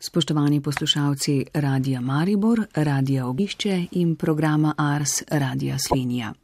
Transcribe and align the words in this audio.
Spoštovani 0.00 0.60
poslušalci 0.60 1.44
Radia 1.54 2.00
Maribor, 2.00 2.60
Radia 2.74 3.26
Obišče 3.26 3.86
in 3.92 4.16
programa 4.16 4.74
Ars 4.76 5.22
Radia 5.30 5.76
Svinja. 5.78 6.34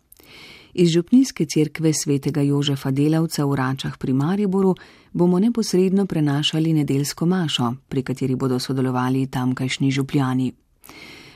Iz 0.75 0.91
Župnijske 0.91 1.47
cerkve 1.47 1.93
svetega 1.93 2.43
Jožefa 2.43 2.91
Delavca 2.91 3.45
v 3.47 3.55
Račah 3.55 3.99
pri 3.99 4.13
Mariboru 4.13 4.75
bomo 5.13 5.39
neposredno 5.39 6.07
prenašali 6.07 6.73
nedelsko 6.73 7.27
mašo, 7.27 7.75
pri 7.89 8.03
kateri 8.03 8.35
bodo 8.35 8.59
sodelovali 8.59 9.27
tamkajšnji 9.27 9.91
župljani. 9.91 10.53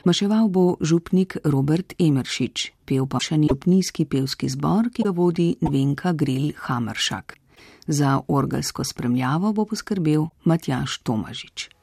Maševal 0.03 0.47
bo 0.47 0.75
župnik 0.81 1.37
Robert 1.43 1.93
Emeršič, 1.99 2.71
pel 2.85 3.07
pa 3.07 3.23
še 3.23 3.39
župnijski 3.47 4.05
pevski 4.05 4.49
zbor, 4.49 4.91
ki 4.91 5.07
ga 5.07 5.15
vodi 5.15 5.55
Venka 5.61 6.11
Gril 6.11 6.51
Hamršak. 6.67 7.39
Za 7.87 8.19
orgelsko 8.27 8.83
spremljavo 8.83 9.53
bo 9.53 9.65
poskrbel 9.65 10.27
Matjaš 10.43 10.99
Tomažič. 11.03 11.78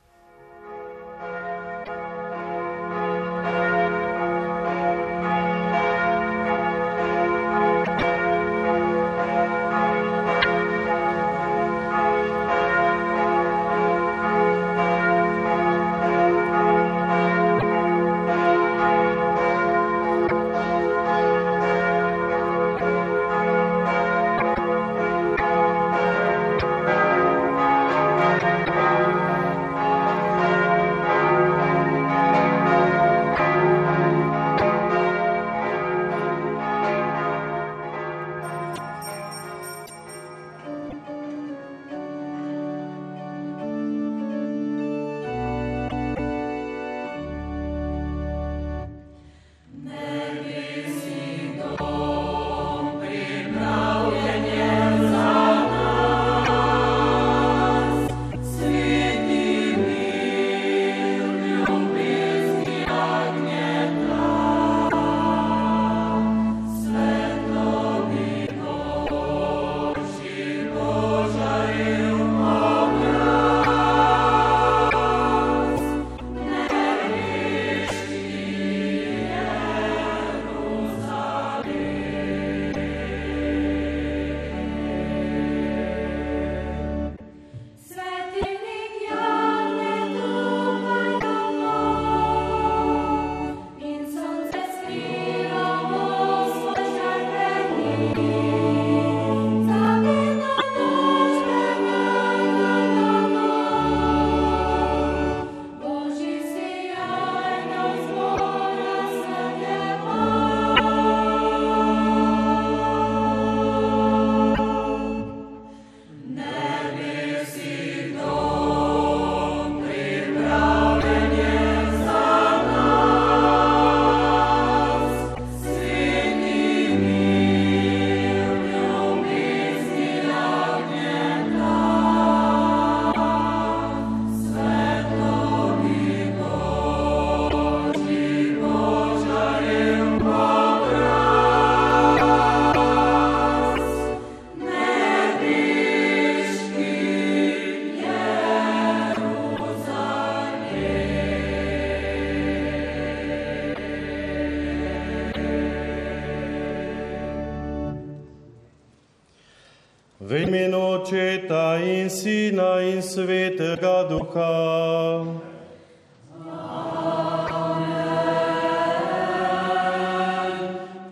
V 160.36 160.42
imenu 160.42 161.00
Očeta 161.00 161.80
in 161.80 162.10
Sina 162.10 162.84
in 162.84 163.00
Svetega 163.00 164.04
Duha. 164.04 165.24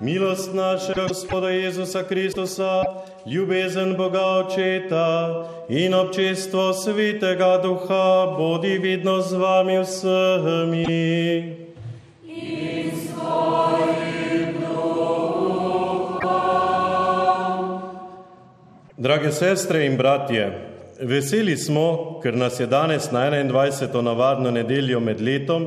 Milost 0.00 0.52
našega 0.52 1.08
Gospoda 1.08 1.48
Jezusa 1.48 2.02
Kristusa, 2.04 2.84
ljubezen 3.26 3.96
Boga 3.96 4.44
Očeta 4.44 5.48
in 5.68 5.94
občestvo 5.94 6.72
Svetega 6.72 7.64
Duha 7.64 8.36
bodi 8.36 8.76
vidno 8.78 9.24
z 9.24 9.32
vami 9.32 9.78
vsemi. 9.80 11.53
Drage 18.96 19.32
sestre 19.32 19.86
in 19.86 19.96
bratje, 19.96 20.44
veseli 21.02 21.56
smo, 21.58 22.20
ker 22.22 22.36
nas 22.38 22.60
je 22.60 22.66
danes 22.70 23.08
na 23.10 23.24
21. 23.26 24.00
navadno 24.00 24.50
nedeljo 24.54 25.00
med 25.00 25.20
letom 25.20 25.64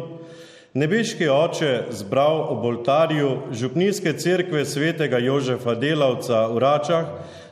nebeški 0.73 1.27
oče 1.27 1.71
zbral 1.91 2.39
ob 2.53 2.63
oltarju 2.65 3.31
Župnijske 3.51 4.13
cerkve 4.13 4.63
svetega 4.65 5.19
Jožefa 5.19 5.75
Delavca 5.75 6.45
v 6.47 6.59
Račah, 6.59 7.05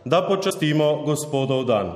da 0.05 0.21
počastimo 0.23 1.03
gospodov 1.03 1.65
dan. 1.65 1.91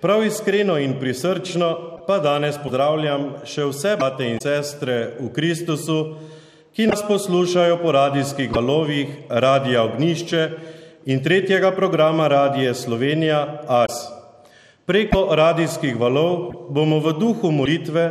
Prav 0.00 0.24
iskreno 0.24 0.78
in 0.78 0.96
prisrčno 1.00 2.00
pa 2.06 2.16
danes 2.18 2.56
pozdravljam 2.62 3.26
še 3.44 3.66
vse 3.74 3.92
bate 4.00 4.30
in 4.30 4.40
sestre 4.40 5.18
v 5.20 5.28
Kristusu, 5.36 6.16
ki 6.72 6.88
nas 6.88 7.04
poslušajo 7.04 7.76
po 7.82 7.92
radijskih 7.92 8.48
valovih 8.56 9.28
Radija 9.28 9.84
Ognišče 9.84 10.48
in 11.06 11.22
tretjega 11.22 11.70
programa 11.70 12.28
Radije 12.28 12.74
Slovenija 12.74 13.62
AS. 13.66 13.92
Preko 14.86 15.28
radijskih 15.30 16.00
valov 16.00 16.50
bomo 16.70 16.98
v 16.98 17.12
duhu 17.18 17.50
molitve, 17.50 18.10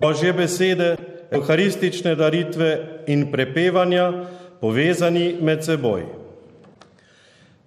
božje 0.00 0.32
besede, 0.32 0.96
euharistične 1.30 2.14
daritve 2.14 3.02
in 3.06 3.30
prepevanja 3.32 4.12
povezani 4.60 5.36
med 5.40 5.64
seboj. 5.64 6.02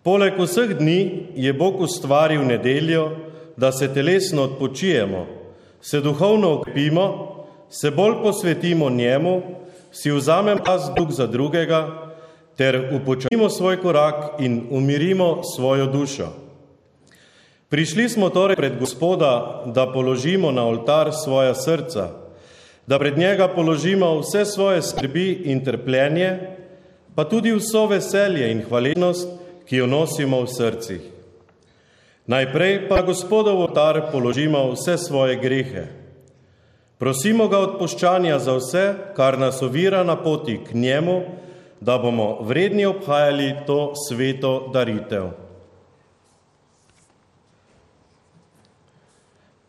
Poleg 0.04 0.36
vseh 0.40 0.76
dni 0.78 1.28
je 1.36 1.54
Bog 1.54 1.80
ustvaril 1.82 2.44
nedeljo, 2.46 3.10
da 3.58 3.72
se 3.72 3.94
telesno 3.94 4.44
odpočijemo, 4.44 5.26
se 5.82 6.02
duhovno 6.02 6.52
okrepimo, 6.54 7.06
se 7.70 7.92
bolj 7.92 8.20
posvetimo 8.24 8.90
njemu, 8.90 9.42
si 9.92 10.12
vzamemo 10.12 10.60
čas 10.66 10.92
drug 10.96 11.12
za 11.12 11.28
drugega, 11.28 12.05
ter 12.58 12.90
upočasnimo 12.96 13.50
svoj 13.50 13.82
korak 13.82 14.40
in 14.40 14.68
umirimo 14.72 15.42
svojo 15.56 15.86
dušo. 15.86 16.28
Prišli 17.70 18.10
smo 18.10 18.30
torej 18.30 18.56
pred 18.56 18.80
Gospoda, 18.80 19.64
da 19.66 19.92
položimo 19.92 20.52
na 20.52 20.68
oltar 20.68 21.12
svoja 21.14 21.56
srca, 21.56 22.10
da 22.88 23.00
pred 23.00 23.18
njega 23.18 23.48
položimo 23.48 24.20
vse 24.20 24.46
svoje 24.46 24.82
skrbi 24.82 25.32
in 25.32 25.66
trpljenje, 25.66 26.40
pa 27.16 27.24
tudi 27.24 27.52
vso 27.52 27.88
veselje 27.88 28.52
in 28.52 28.62
hvaležnost, 28.70 29.30
ki 29.66 29.82
jo 29.82 29.88
nosimo 29.88 30.42
v 30.42 30.48
srcih. 30.48 31.02
Najprej 32.26 32.88
pa 32.90 33.02
Gospodov 33.02 33.60
oltar 33.62 34.12
položimo 34.12 34.72
vse 34.72 34.98
svoje 34.98 35.36
grehe. 35.36 35.88
Prosimo 36.98 37.48
ga 37.48 37.60
odpuščanja 37.60 38.40
za 38.40 38.56
vse, 38.56 38.86
kar 39.18 39.40
nas 39.40 39.62
ovira 39.62 40.04
na 40.04 40.16
poti 40.16 40.60
k 40.64 40.74
njemu, 40.74 41.22
da 41.86 41.98
bomo 41.98 42.38
vredni 42.42 42.86
obhajali 42.86 43.56
to 43.68 43.94
sveto 44.08 44.70
daritev. 44.74 45.30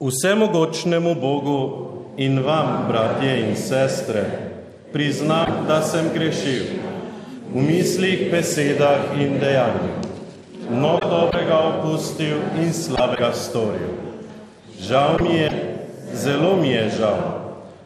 Vsemogočnemu 0.01 1.15
Bogu 1.15 1.89
in 2.17 2.41
vam, 2.45 2.87
bratje 2.89 3.49
in 3.49 3.57
sestre, 3.57 4.25
priznam, 4.93 5.67
da 5.69 5.83
sem 5.83 6.09
grešil 6.15 6.65
v 7.53 7.63
mislih, 7.63 8.31
besedah 8.33 9.13
in 9.21 9.37
dejanjih, 9.41 10.01
no 10.71 10.97
dobrega 11.01 11.59
opustil 11.69 12.41
in 12.57 12.73
slabega 12.73 13.33
storil. 13.33 13.93
Žal 14.81 15.21
mi 15.21 15.37
je, 15.37 15.53
zelo 16.15 16.57
mi 16.57 16.73
je 16.73 16.91
žal. 16.99 17.21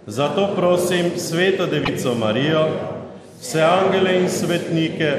Zato 0.06 0.48
prosim 0.56 1.10
Sveto 1.18 1.66
Devico 1.66 2.14
Marijo, 2.14 2.66
vse 3.40 3.62
angele 3.62 4.18
in 4.20 4.28
svetnike 4.28 5.12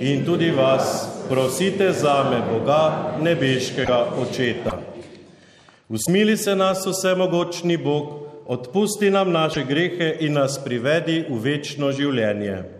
in 0.00 0.24
tudi 0.24 0.50
vas, 0.50 1.08
prosite 1.28 1.92
za 1.92 2.30
me 2.30 2.42
Boga, 2.52 3.14
nebeškega 3.20 4.06
očeta. 4.18 4.78
Usmili 5.88 6.36
se 6.36 6.56
nas 6.56 6.86
vsemogočni 6.86 7.76
Bog, 7.76 8.28
odpusti 8.46 9.10
nam 9.10 9.32
naše 9.32 9.64
grehe 9.64 10.16
in 10.20 10.32
nas 10.32 10.60
privedi 10.64 11.24
v 11.28 11.40
večno 11.42 11.92
življenje. 11.92 12.77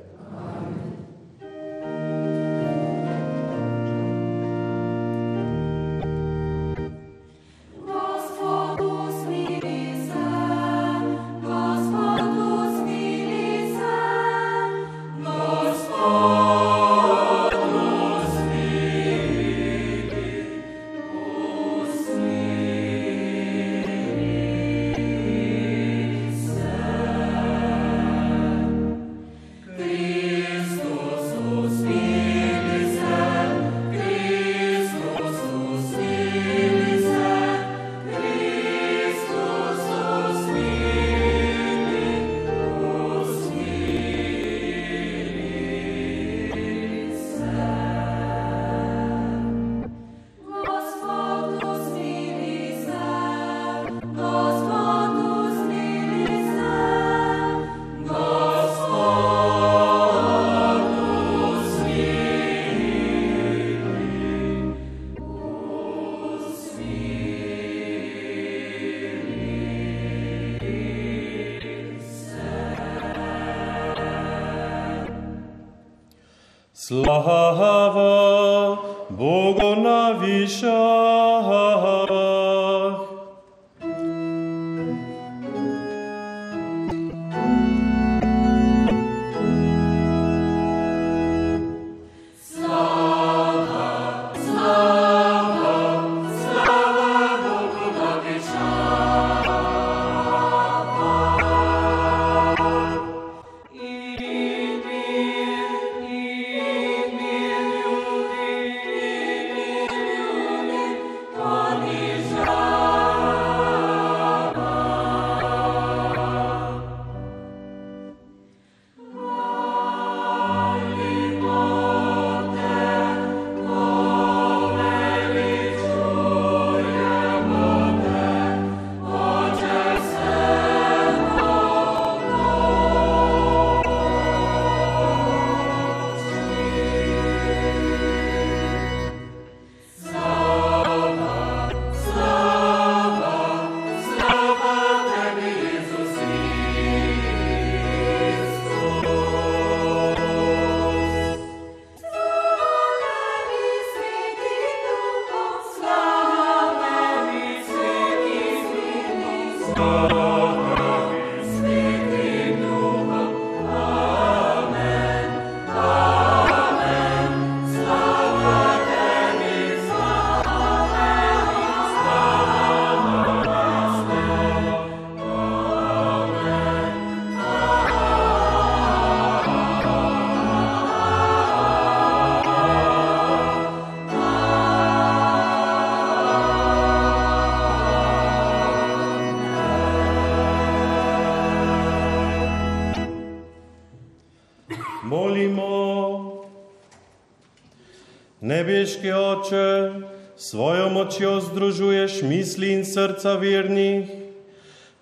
Nebeški 198.59 199.13
oče, 199.13 199.93
svojo 200.37 200.89
močjo 200.91 201.39
združuješ 201.41 202.23
misli 202.27 202.73
in 202.75 202.83
srca 202.83 203.37
vernih, 203.39 204.11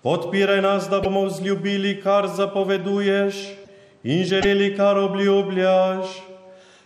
podpiraj 0.05 0.61
nas, 0.61 0.85
da 0.89 0.99
bomo 1.01 1.25
vzljubili, 1.25 1.95
kar 2.03 2.27
zapoveduješ 2.29 3.35
in 4.03 4.23
želeli, 4.29 4.75
kar 4.77 4.97
obljubljaš. 4.97 6.05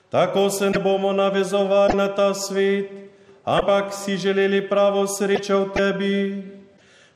Tako 0.09 0.49
se 0.49 0.69
ne 0.69 0.79
bomo 0.79 1.11
navezovali 1.13 1.97
na 1.97 2.07
ta 2.15 2.33
svet, 2.33 2.87
ampak 3.43 3.91
si 3.93 4.17
želeli 4.17 4.63
pravo 4.69 5.07
srečo 5.07 5.65
v 5.65 5.69
tebi. 5.75 6.43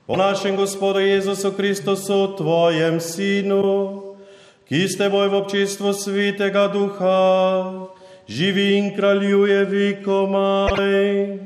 Po 0.06 0.16
našem 0.20 0.56
Gospodu 0.56 1.00
Jezusu 1.00 1.52
Kristusu, 1.52 2.36
tvojem 2.38 3.00
Sinu, 3.00 3.64
ki 4.68 4.88
ste 4.88 5.10
boj 5.10 5.32
v 5.32 5.36
občestvu 5.48 5.94
Svetega 5.94 6.68
Duha, 6.68 7.95
živi 8.28 8.78
in 8.78 8.96
kraljuje 8.96 9.66
vikomaj. 9.66 11.40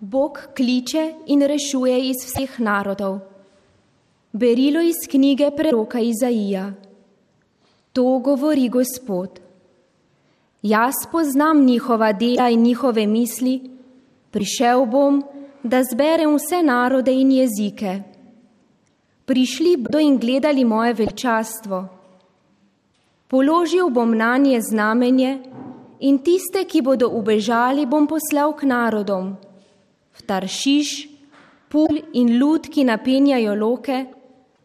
Bog 0.00 0.38
kliče 0.56 1.12
in 1.26 1.42
rešuje 1.42 2.08
iz 2.08 2.16
vseh 2.26 2.60
narodov. 2.60 3.18
Berilo 4.32 4.80
iz 4.80 4.96
knjige 5.10 5.50
preroka 5.56 5.98
Izaija. 6.00 6.72
To 7.92 8.18
govori 8.18 8.68
Gospod. 8.68 9.40
Jaz 10.62 10.94
poznam 11.12 11.64
njihova 11.64 12.12
dela 12.12 12.48
in 12.48 12.62
njihove 12.62 13.06
misli, 13.06 13.80
Prišel 14.30 14.86
bom, 14.86 15.22
da 15.62 15.82
zberem 15.82 16.36
vse 16.36 16.62
narode 16.62 17.12
in 17.12 17.32
jezike. 17.32 18.02
Prišli 19.30 19.76
bodo 19.76 19.98
in 20.02 20.18
gledali 20.18 20.64
moje 20.64 20.94
veličastvo. 20.94 21.88
Položil 23.30 23.90
bom 23.90 24.10
na 24.16 24.36
nje 24.36 24.58
znamenje 24.60 25.38
in 26.00 26.18
tiste, 26.18 26.64
ki 26.64 26.82
bodo 26.82 27.06
ubežali, 27.14 27.86
bom 27.86 28.10
poslal 28.10 28.56
k 28.58 28.66
narodom. 28.66 29.36
V 30.18 30.26
Taršiš, 30.26 31.06
Pul 31.70 32.02
in 32.18 32.42
Lud, 32.42 32.66
ki 32.66 32.82
napenjajo 32.82 33.54
loke, 33.54 34.02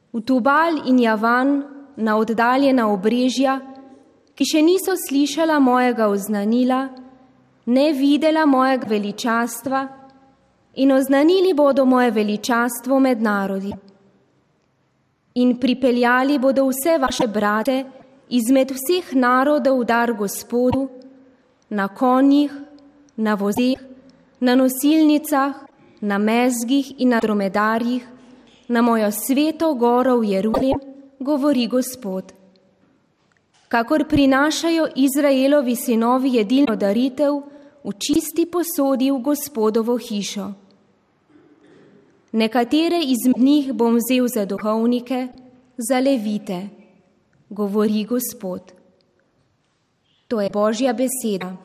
v 0.09 0.25
Tubal 0.25 0.81
in 0.89 0.97
Javan, 0.97 1.61
na 2.01 2.17
oddaljena 2.17 2.89
obrežja, 2.89 3.61
ki 4.33 4.49
še 4.49 4.65
niso 4.65 4.97
slišala 4.97 5.61
mojega 5.61 6.09
oznanila, 6.09 6.89
ne 7.69 7.87
videla 7.93 8.49
mojega 8.49 8.89
veličastva 8.89 9.87
in 10.81 10.91
oznanili 10.91 11.53
bodo 11.53 11.85
moje 11.85 12.09
veličastvo 12.11 12.99
med 12.99 13.21
narodi. 13.21 13.84
In 15.35 15.57
pripeljali 15.59 16.39
bodo 16.39 16.63
vse 16.69 16.97
vaše 16.97 17.27
brate 17.27 17.83
izmed 18.29 18.71
vseh 18.71 19.13
narodov 19.13 19.81
v 19.81 19.85
dar 19.85 20.13
Gospodu, 20.13 20.87
na 21.69 21.87
konjih, 21.87 22.51
na 23.17 23.35
vozeh, 23.35 23.79
na 24.39 24.55
nosilnicah, 24.55 25.55
na 26.01 26.17
mezgih 26.17 26.93
in 26.97 27.09
na 27.09 27.19
dromedarjih, 27.19 28.07
na 28.67 28.81
mojo 28.81 29.11
sveto 29.11 29.73
goro 29.75 30.17
v 30.19 30.31
Jeruzalem, 30.31 30.79
govori 31.19 31.67
Gospod. 31.67 32.31
Kakor 33.67 34.07
prinašajo 34.07 34.87
Izraelovi 34.95 35.75
sinovi 35.75 36.37
jedilno 36.39 36.75
daritev 36.75 37.41
v 37.83 37.91
čisti 37.99 38.45
posodi 38.45 39.11
v 39.11 39.19
Gospodovo 39.19 39.97
hišo. 39.97 40.64
Nekatere 42.35 42.99
izmed 42.99 43.37
njih 43.37 43.73
bom 43.73 43.95
vzel 43.95 44.27
za 44.27 44.45
duhovnike, 44.45 45.27
za 45.77 45.99
levite, 45.99 46.67
govori 47.49 48.03
Gospod. 48.03 48.73
To 50.27 50.41
je 50.41 50.49
Božja 50.49 50.93
beseda. 50.93 51.55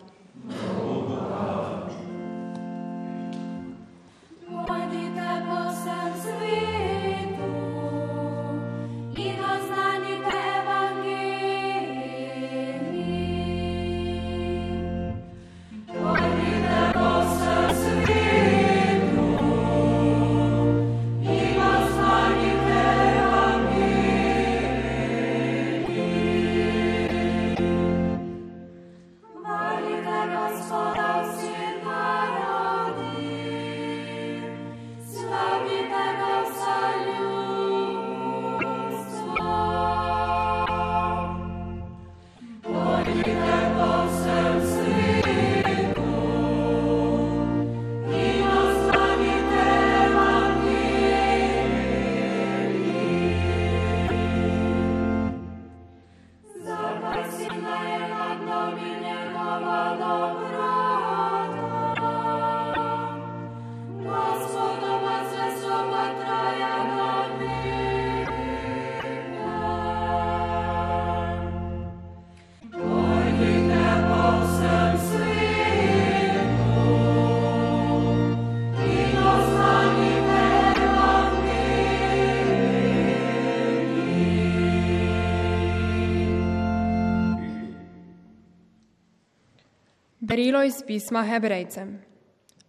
Berilo 90.51 90.67
iz 90.67 90.83
pisma 90.87 91.23
Hebrejcem. 91.23 91.99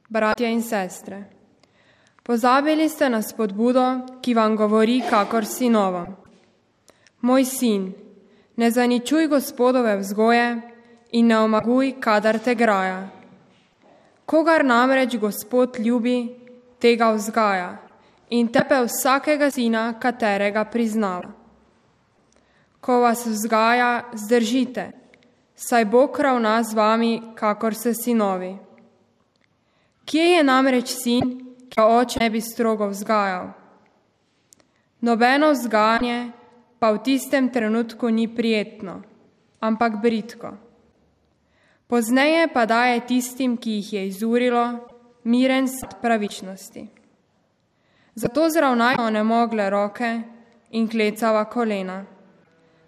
Bratje 0.09 0.49
in 0.53 0.61
sestre, 0.61 1.23
pozabili 2.23 2.85
ste 2.89 3.09
na 3.09 3.21
spodbudo, 3.21 4.05
ki 4.21 4.35
vam 4.37 4.53
govori, 4.55 4.99
kakor 5.09 5.45
sinovo. 5.49 6.05
Moj 7.21 7.45
sin, 7.45 7.87
ne 8.55 8.69
zaničuj 8.71 9.25
gospodove 9.27 9.97
vzgoje 9.97 10.61
in 11.11 11.27
ne 11.27 11.39
omaguj, 11.39 11.95
kadar 11.97 12.37
te 12.37 12.53
graja. 12.55 13.09
Kogar 14.25 14.65
namreč 14.65 15.17
gospod 15.17 15.81
ljubi, 15.81 16.29
tega 16.77 17.09
vzgaja 17.17 17.81
in 18.29 18.53
tepe 18.53 18.77
vsakega 18.85 19.49
sina, 19.49 19.97
katerega 19.97 20.69
priznava. 20.69 21.33
Ko 22.77 23.01
vas 23.01 23.25
vzgaja, 23.25 24.11
zdržite 24.13 25.00
saj 25.61 25.85
Bog 25.85 26.19
ravna 26.19 26.63
z 26.63 26.73
vami, 26.73 27.21
kakor 27.35 27.75
se 27.75 27.93
sinovi. 27.93 28.57
Kje 30.05 30.23
je 30.23 30.43
namreč 30.43 30.89
sin, 30.89 31.55
ki 31.69 31.75
ga 31.77 31.85
oče 31.85 32.19
ne 32.19 32.29
bi 32.29 32.41
strogo 32.41 32.87
vzgajal? 32.89 33.51
Nobeno 35.01 35.51
vzgajanje 35.51 36.31
pa 36.79 36.91
v 36.91 37.03
tistem 37.05 37.49
trenutku 37.53 38.09
ni 38.09 38.25
prijetno, 38.27 39.01
ampak 39.59 40.01
britko. 40.01 40.57
Pozneje 41.87 42.47
pa 42.53 42.65
daje 42.65 42.99
tistim, 43.05 43.57
ki 43.57 43.77
jih 43.77 43.93
je 43.93 44.07
izurilo, 44.07 44.65
miren 45.23 45.67
sad 45.67 46.01
pravičnosti. 46.01 46.87
Zato 48.15 48.49
zravnajo 48.49 49.09
nemogle 49.09 49.69
roke 49.69 50.21
in 50.71 50.87
klecava 50.89 51.45
kolena. 51.45 52.05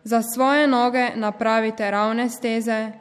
Za 0.03 0.21
svoje 0.21 0.67
noge 0.67 1.09
napravite 1.15 1.91
ravne 1.91 2.29
steze, 2.29 2.91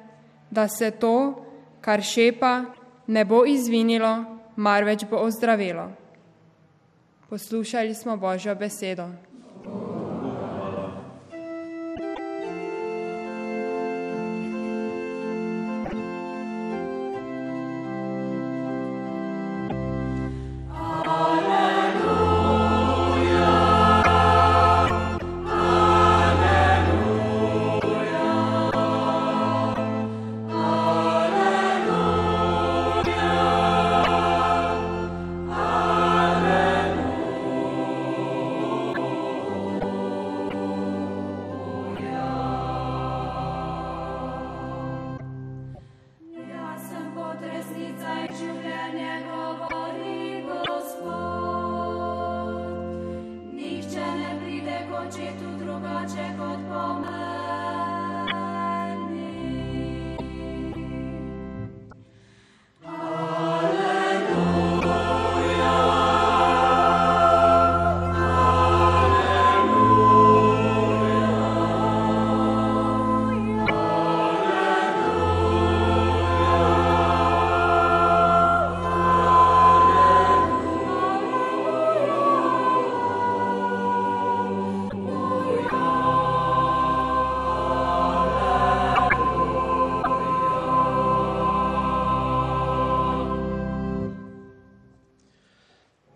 da 0.50 0.68
se 0.68 0.90
to, 0.90 1.44
kar 1.80 2.02
šepa, 2.02 2.64
ne 3.06 3.24
bo 3.24 3.44
izvinilo, 3.46 4.24
marveč 4.56 5.04
bo 5.10 5.16
ozdravilo. 5.16 5.90
Poslušali 7.28 7.94
smo 7.94 8.16
Božjo 8.16 8.54
besedo. 8.54 9.08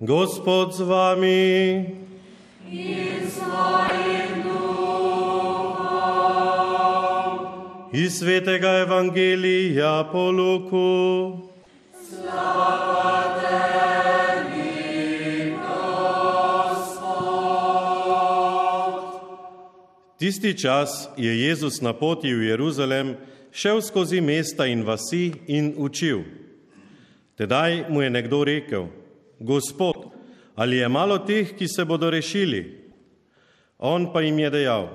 Gospod 0.06 0.70
z 0.70 0.80
vami. 0.86 1.84
Iz 7.92 8.18
svetega 8.18 8.68
evangelija 8.86 10.08
po 10.12 10.30
Luku. 10.30 11.38
Tisti 20.18 20.58
čas 20.58 21.08
je 21.16 21.40
Jezus 21.40 21.80
na 21.80 21.92
poti 21.92 22.34
v 22.34 22.42
Jeruzalem 22.54 23.16
šel 23.50 23.82
skozi 23.82 24.20
mesta 24.20 24.66
in 24.66 24.86
vasi 24.86 25.32
in 25.46 25.75
učil. 25.76 26.22
Tedaj 27.34 27.90
mu 27.90 28.02
je 28.02 28.10
nekdo 28.10 28.44
rekel: 28.44 28.86
Gospod, 29.38 29.97
ali 30.55 30.76
je 30.76 30.88
malo 30.88 31.19
teh, 31.19 31.52
ki 31.57 31.69
se 31.69 31.85
bodo 31.85 32.11
rešili? 32.11 32.90
On 33.78 34.12
pa 34.12 34.21
jim 34.21 34.38
je 34.38 34.50
dejal: 34.50 34.88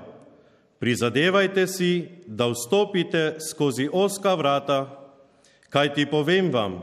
Prizadevajte 0.78 1.66
si, 1.66 2.08
da 2.26 2.48
vstopite 2.50 3.36
skozi 3.38 3.88
oska 3.92 4.34
vrata, 4.34 4.80
kaj 5.70 5.94
ti 5.94 6.06
povem 6.06 6.50
vam, 6.50 6.82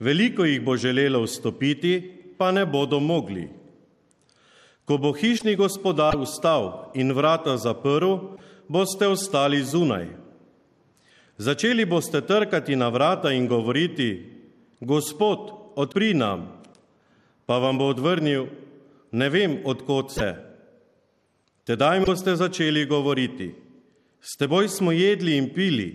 veliko 0.00 0.44
jih 0.44 0.58
bo 0.64 0.76
želelo 0.76 1.22
vstopiti, 1.22 1.94
pa 2.38 2.50
ne 2.50 2.66
bodo 2.66 3.00
mogli. 3.00 3.48
Ko 4.84 4.98
bo 4.98 5.12
hišni 5.12 5.54
gospodar 5.56 6.18
vstal 6.18 6.90
in 6.94 7.12
vrata 7.12 7.54
zaprl, 7.56 8.34
boste 8.68 9.06
ostali 9.06 9.62
zunaj. 9.62 10.08
Začeli 11.38 11.86
boste 11.86 12.20
trkati 12.20 12.76
na 12.76 12.88
vrata 12.88 13.30
in 13.32 13.46
govoriti: 13.46 14.26
Gospod, 14.80 15.50
odpri 15.76 16.14
nam. 16.14 16.59
Pa 17.50 17.58
vam 17.58 17.78
bo 17.78 17.88
odvrnil: 17.90 18.44
Ne 19.10 19.26
vem, 19.28 19.56
odkot 19.66 20.12
se. 20.14 20.34
Tedaj 21.66 22.04
boste 22.06 22.36
začeli 22.38 22.84
govoriti: 22.86 23.48
S 24.22 24.38
teboj 24.38 24.68
smo 24.68 24.92
jedli 24.94 25.34
in 25.34 25.48
pili 25.54 25.88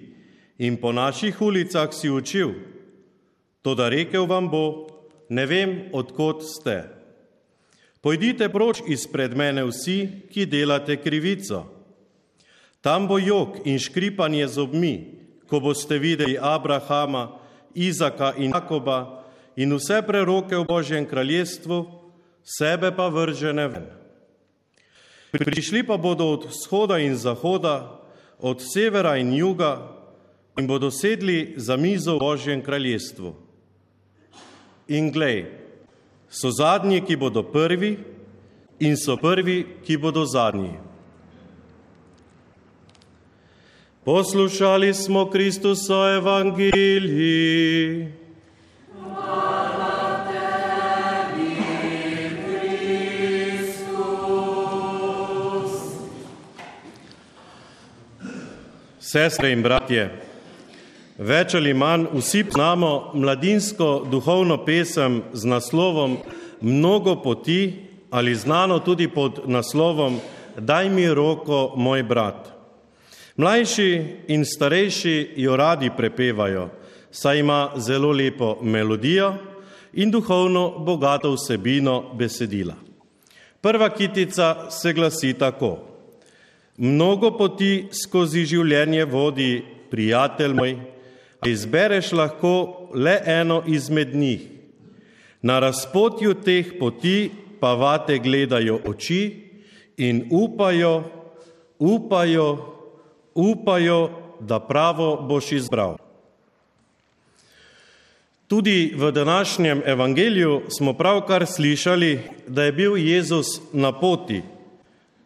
in 0.60 0.76
po 0.76 0.92
naših 0.92 1.42
ulicah 1.42 1.96
si 1.96 2.12
učil. 2.12 2.52
Toda 3.62 3.88
rekel 3.90 4.28
vam 4.28 4.52
bo: 4.52 4.88
Ne 5.30 5.46
vem, 5.46 5.80
odkot 5.94 6.44
ste. 6.44 6.92
Pojdite 8.02 8.52
proč 8.52 8.84
izpred 8.92 9.32
mene 9.32 9.64
vsi, 9.64 10.28
ki 10.28 10.46
delate 10.46 11.00
krivico. 11.00 11.64
Tam 12.82 13.08
bo 13.08 13.16
jok 13.16 13.64
in 13.64 13.80
škripanje 13.80 14.48
z 14.48 14.60
obmi, 14.60 14.96
ko 15.48 15.64
boste 15.64 16.04
videli 16.04 16.36
Abrahama, 16.36 17.30
Izaka 17.74 18.34
in 18.36 18.52
Jakoba 18.52 19.25
in 19.56 19.74
vse 19.76 20.02
preroke 20.08 20.58
v 20.58 20.66
Božjem 20.68 21.06
kraljestvu, 21.06 21.86
sebe 22.44 22.92
pa 22.96 23.08
vržene 23.08 23.68
ven. 23.68 23.88
Prišli 25.32 25.84
pa 25.84 25.98
bodo 25.98 26.32
od 26.32 26.46
vzhoda 26.52 27.00
in 27.00 27.16
zahoda, 27.16 28.00
od 28.40 28.62
severa 28.62 29.18
in 29.18 29.34
juga 29.34 29.96
in 30.60 30.68
bodo 30.68 30.92
sedli 30.92 31.54
za 31.58 31.76
mizo 31.78 32.16
v 32.16 32.20
Božjem 32.20 32.62
kraljestvu. 32.64 33.36
In 34.88 35.12
glej, 35.12 35.46
so 36.30 36.52
zadnji, 36.52 37.02
ki 37.02 37.16
bodo 37.16 37.44
prvi, 37.44 37.98
in 38.80 38.98
so 38.98 39.18
prvi, 39.18 39.66
ki 39.84 39.98
bodo 39.98 40.26
zadnji. 40.26 40.78
Poslušali 44.06 44.94
smo 44.94 45.30
Kristuso 45.30 46.16
evangeliji. 46.16 48.08
Sestre 59.16 59.54
in 59.54 59.62
bratje, 59.64 60.10
Več 61.16 61.54
ali 61.56 61.72
manj 61.72 62.10
vsi 62.18 62.42
znamo 62.52 63.12
mladinsko 63.16 63.88
duhovno 64.12 64.58
pesem 64.66 65.22
z 65.32 65.48
naslovom 65.48 66.18
Mnogo 66.62 67.14
poti 67.24 67.60
ali 68.12 68.34
znano 68.36 68.80
tudi 68.80 69.08
pod 69.08 69.40
naslovom 69.48 70.20
Daj 70.58 70.90
mi 70.90 71.08
roko, 71.08 71.74
moj 71.78 72.04
brat. 72.04 72.52
Mlajši 73.38 73.90
in 74.36 74.44
starejši 74.46 75.16
jo 75.36 75.56
radi 75.56 75.92
prepevajo, 75.98 76.70
saj 77.12 77.40
ima 77.40 77.72
zelo 77.78 78.12
lepo 78.12 78.58
melodijo 78.62 79.34
in 79.94 80.12
duhovno 80.12 80.70
bogato 80.80 81.32
vsebino 81.36 82.02
besedila. 82.14 82.76
Prva 83.62 83.90
kitica 83.90 84.70
se 84.70 84.94
glasi 84.94 85.34
tako. 85.34 85.95
Mnogo 86.78 87.32
poti 87.38 87.88
skozi 87.96 88.44
življenje 88.44 89.06
vodi 89.08 89.64
prijatelj 89.92 90.54
moj, 90.58 90.74
izbereš 91.48 92.12
lahko 92.12 92.90
le 92.94 93.16
eno 93.26 93.62
izmed 93.68 94.16
njih. 94.16 94.42
Na 95.42 95.60
razpotju 95.64 96.34
teh 96.44 96.74
poti 96.80 97.32
pa 97.60 97.74
vate 97.80 98.18
gledajo 98.20 98.80
oči 98.92 99.22
in 99.98 100.26
upajo, 100.32 101.04
upajo, 101.80 102.48
upajo, 103.36 104.00
da 104.40 104.60
pravo 104.60 105.16
boš 105.24 105.52
izbral. 105.52 105.96
Tudi 108.48 108.94
v 108.98 109.12
današnjem 109.12 109.82
evangeliju 109.86 110.62
smo 110.70 110.94
pravkar 110.94 111.46
slišali, 111.46 112.20
da 112.48 112.64
je 112.64 112.72
bil 112.72 112.98
Jezus 112.98 113.48
na 113.74 113.92
poti, 114.00 114.42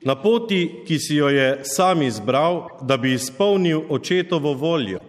na 0.01 0.15
poti, 0.15 0.83
ki 0.87 0.99
si 0.99 1.15
jo 1.15 1.29
je 1.29 1.59
sam 1.63 2.01
izbral, 2.01 2.67
da 2.81 2.97
bi 2.97 3.13
izpolnil 3.13 3.81
očetovo 3.89 4.53
voljo 4.53 4.99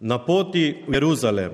na 0.00 0.18
poti 0.18 0.84
v 0.88 0.94
Jeruzalem. 0.94 1.52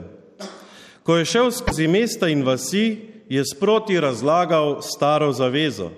Ko 1.02 1.16
je 1.16 1.24
šel 1.24 1.50
skozi 1.50 1.88
mesta 1.88 2.28
in 2.28 2.42
vasi, 2.46 2.98
je 3.28 3.44
sproti 3.44 4.00
razlagal 4.00 4.82
staro 4.82 5.32
zavezo, 5.32 5.90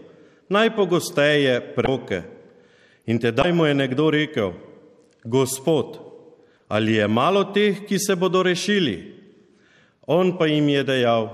najpogosteje 0.48 1.74
preroke. 1.74 2.22
In 3.06 3.18
tedaj 3.18 3.52
mu 3.52 3.66
je 3.66 3.74
nekdo 3.74 4.10
rekel: 4.10 4.52
Gospod, 5.24 5.98
ali 6.68 6.94
je 6.94 7.08
malo 7.08 7.44
teh, 7.44 7.84
ki 7.88 7.98
se 7.98 8.16
bodo 8.16 8.42
rešili? 8.42 9.14
On 10.06 10.38
pa 10.38 10.46
jim 10.46 10.68
je 10.68 10.84
dejal: 10.84 11.28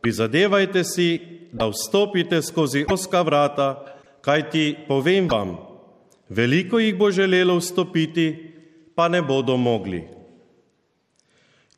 Prizadevajte 0.00 0.84
si, 0.84 1.20
da 1.52 1.68
vstopite 1.68 2.42
skozi 2.42 2.84
oska 2.88 3.22
vrata, 3.22 3.95
kajti 4.26 4.74
povem 4.88 5.28
vam, 5.30 5.54
veliko 6.28 6.80
jih 6.82 6.96
bo 6.98 7.12
želelo 7.14 7.60
vstopiti, 7.60 8.26
pa 8.94 9.08
ne 9.08 9.22
bodo 9.22 9.56
mogli. 9.56 10.02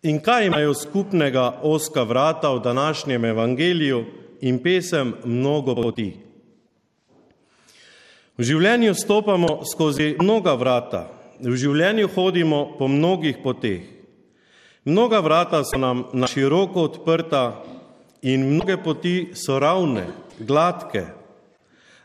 In 0.03 0.21
kaj 0.23 0.47
imajo 0.47 0.75
skupnega 0.75 1.61
oska 1.63 2.03
vrata 2.03 2.53
v 2.55 2.63
današnjem 2.65 3.25
evangeliju 3.25 4.05
in 4.41 4.63
pesem 4.63 5.13
mnogo 5.25 5.75
poti? 5.75 6.13
V 8.39 8.47
življenju 8.47 8.95
stopamo 8.95 9.65
skozi 9.67 10.15
mnoga 10.23 10.55
vrata, 10.55 11.09
v 11.43 11.57
življenju 11.59 12.09
hodimo 12.15 12.79
po 12.79 12.89
mnogih 12.89 13.43
poteh. 13.43 13.83
Mnoga 14.89 15.21
vrata 15.21 15.65
so 15.67 15.77
nam 15.77 16.07
na 16.15 16.31
široko 16.31 16.87
odprta 16.87 17.43
in 18.23 18.47
mnoge 18.55 18.79
poti 18.81 19.17
so 19.35 19.59
ravne, 19.59 20.07
gladke. 20.39 21.18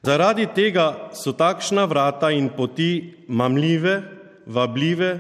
Zaradi 0.04 0.50
tega 0.52 1.16
so 1.16 1.32
takšna 1.32 1.86
vrata 1.88 2.28
in 2.36 2.50
poti 2.52 3.24
mamljive, 3.28 4.02
vabljive, 4.46 5.12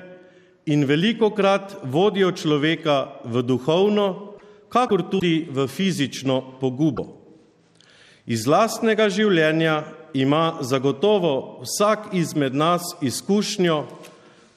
in 0.65 0.84
veliko 0.84 1.30
krat 1.32 1.78
vodijo 1.84 2.32
človeka 2.36 3.24
v 3.24 3.43
duhovno, 3.48 4.36
kakor 4.67 5.06
tudi 5.08 5.48
v 5.48 5.67
fizično 5.72 6.60
pogubo. 6.60 7.08
Iz 8.28 8.43
lastnega 8.43 9.08
življenja 9.08 9.84
ima 10.13 10.60
zagotovo 10.60 11.63
vsak 11.63 12.12
izmed 12.12 12.52
nas 12.52 12.84
izkušnjo, 13.00 13.84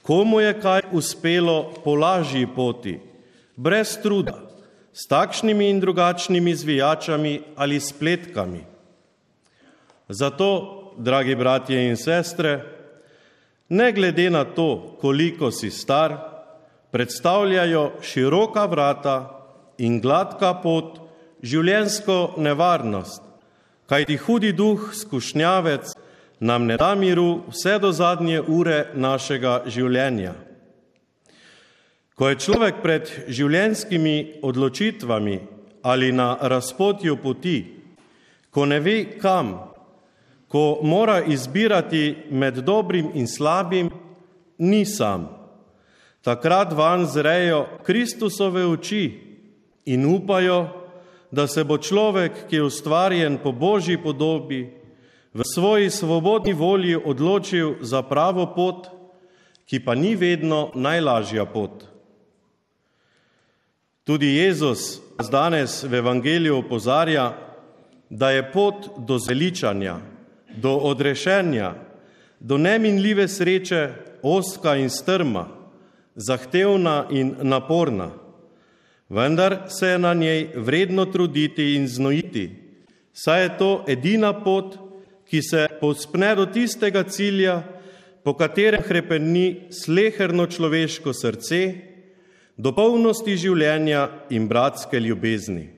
komu 0.02 0.42
je 0.42 0.52
kaj 0.58 0.88
uspelo 0.90 1.70
po 1.84 1.94
lažji 1.94 2.46
poti, 2.50 2.98
brez 3.54 3.94
truda, 4.02 4.40
s 4.90 5.06
takšnimi 5.06 5.70
in 5.70 5.78
drugačnimi 5.78 6.54
zvijačami 6.54 7.40
ali 7.56 7.78
spletkami. 7.80 8.75
Zato, 10.08 10.94
dragi 10.98 11.34
bratje 11.34 11.88
in 11.88 11.96
sestre, 11.96 12.62
ne 13.68 13.92
glede 13.92 14.30
na 14.30 14.44
to, 14.44 14.96
koliko 15.00 15.50
si 15.50 15.70
star, 15.70 16.16
predstavljajo 16.90 17.92
široka 18.02 18.66
vrata 18.66 19.16
in 19.78 20.00
gladka 20.00 20.54
pot, 20.62 21.00
življensko 21.42 22.38
nevarnost, 22.38 23.22
kajti 23.90 24.16
hudi 24.16 24.52
duh, 24.56 24.90
skušnjavec, 24.94 25.92
nam 26.40 26.66
ne 26.66 26.76
da 26.76 26.94
miru 26.94 27.42
vse 27.50 27.78
do 27.82 27.92
zadnje 27.92 28.40
ure 28.40 28.86
našega 28.94 29.62
življenja. 29.66 30.34
Ko 32.16 32.30
je 32.30 32.40
človek 32.40 32.80
pred 32.82 33.10
življenskimi 33.28 34.40
odločitvami 34.42 35.40
ali 35.82 36.12
na 36.12 36.36
razpotju 36.40 37.18
poti, 37.22 37.58
ko 38.50 38.64
ne 38.64 38.80
ve 38.80 39.18
kam, 39.20 39.75
ko 40.56 40.78
mora 40.82 41.24
izbirati 41.24 42.16
med 42.30 42.54
dobrim 42.54 43.10
in 43.14 43.26
slabim, 43.28 43.90
ni 44.58 44.86
sam. 44.86 45.28
Takrat 46.22 46.72
van 46.72 47.04
zrejo 47.06 47.66
Kristusove 47.84 48.64
oči 48.66 49.20
in 49.84 50.06
upajo, 50.06 50.68
da 51.30 51.46
se 51.46 51.64
bo 51.64 51.76
človek, 51.78 52.46
ki 52.48 52.56
je 52.56 52.62
ustvarjen 52.62 53.36
po 53.42 53.52
božji 53.52 53.98
podobi, 54.02 54.62
v 55.34 55.44
svoji 55.54 55.90
svobodni 55.90 56.52
volji 56.52 56.96
odločil 56.96 57.74
za 57.80 58.00
pravo 58.02 58.48
pot, 58.56 58.88
ki 59.68 59.84
pa 59.84 59.94
ni 59.94 60.16
vedno 60.16 60.70
najlažja 60.74 61.44
pot. 61.44 61.84
Tudi 64.04 64.38
Jezus 64.40 65.02
danes 65.30 65.82
v 65.84 66.00
Evangeliju 66.00 66.58
opozarja, 66.64 67.32
da 68.08 68.30
je 68.30 68.52
pot 68.52 68.94
do 68.96 69.18
zveličanja, 69.18 70.15
do 70.56 70.76
odrešenja, 70.76 71.74
do 72.40 72.58
neminljive 72.58 73.28
sreče 73.28 73.88
oska 74.22 74.76
in 74.76 74.90
strma, 74.90 75.48
zahtevna 76.16 77.06
in 77.10 77.34
naporna, 77.42 78.10
vendar 79.08 79.58
se 79.68 79.86
je 79.86 79.98
na 79.98 80.14
njej 80.14 80.48
vredno 80.54 81.04
truditi 81.04 81.74
in 81.74 81.88
znojiti, 81.88 82.50
saj 83.12 83.42
je 83.42 83.58
to 83.58 83.84
edina 83.88 84.32
pot, 84.32 84.76
ki 85.26 85.42
se 85.42 85.66
pospne 85.80 86.34
do 86.34 86.46
tistega 86.46 87.02
cilja, 87.02 87.62
po 88.24 88.34
katerem 88.34 88.82
hrepeni 88.82 89.70
sleherno 89.70 90.46
človeško 90.46 91.12
srce, 91.14 91.60
do 92.56 92.72
polnosti 92.74 93.36
življenja 93.38 94.08
in 94.30 94.48
bratske 94.48 94.98
ljubezni. 95.00 95.75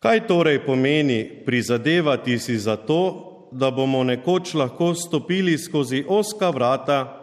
Kaj 0.00 0.26
torej 0.26 0.62
pomeni 0.64 1.28
prizadevati 1.44 2.38
si 2.38 2.58
za 2.58 2.76
to, 2.76 3.26
da 3.52 3.70
bomo 3.70 4.04
nekoč 4.04 4.54
lahko 4.54 4.94
stopili 4.94 5.58
skozi 5.58 6.04
oska 6.08 6.50
vrata 6.50 7.16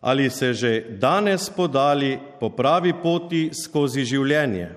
ali 0.00 0.30
se 0.30 0.52
že 0.54 0.80
danes 0.98 1.50
podali 1.50 2.18
po 2.40 2.50
pravi 2.50 2.92
poti 3.02 3.50
skozi 3.54 4.04
življenje? 4.04 4.68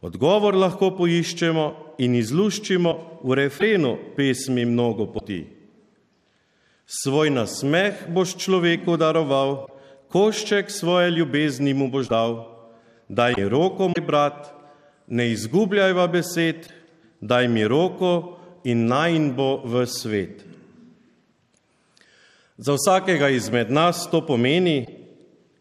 Odgovor 0.00 0.54
lahko 0.54 0.90
poiščemo 0.96 1.96
in 1.98 2.14
izluščimo 2.14 2.94
v 3.22 3.34
refrenu 3.34 3.96
pesmi 4.16 4.64
Mnogo 4.64 5.06
poti. 5.12 5.42
Svoj 6.86 7.30
nasmeh 7.30 8.06
boš 8.08 8.36
človeku 8.38 8.96
daroval, 8.96 9.66
košček 10.10 10.70
svoje 10.70 11.10
ljubezni 11.10 11.74
mu 11.74 11.90
boš 11.90 12.08
dal, 12.08 12.38
daj 13.08 13.34
roko, 13.50 13.90
moj 13.90 14.06
brat, 14.06 14.59
ne 15.10 15.30
izgubljajva 15.30 16.06
besed, 16.06 16.68
daj 17.20 17.48
mi 17.48 17.66
roko 17.68 18.38
in 18.64 18.86
najn 18.86 19.32
bo 19.36 19.60
v 19.64 19.84
svet. 19.86 20.44
Za 22.56 22.76
vsakega 22.76 23.28
izmed 23.28 23.70
nas 23.72 24.04
to 24.10 24.20
pomeni 24.26 24.86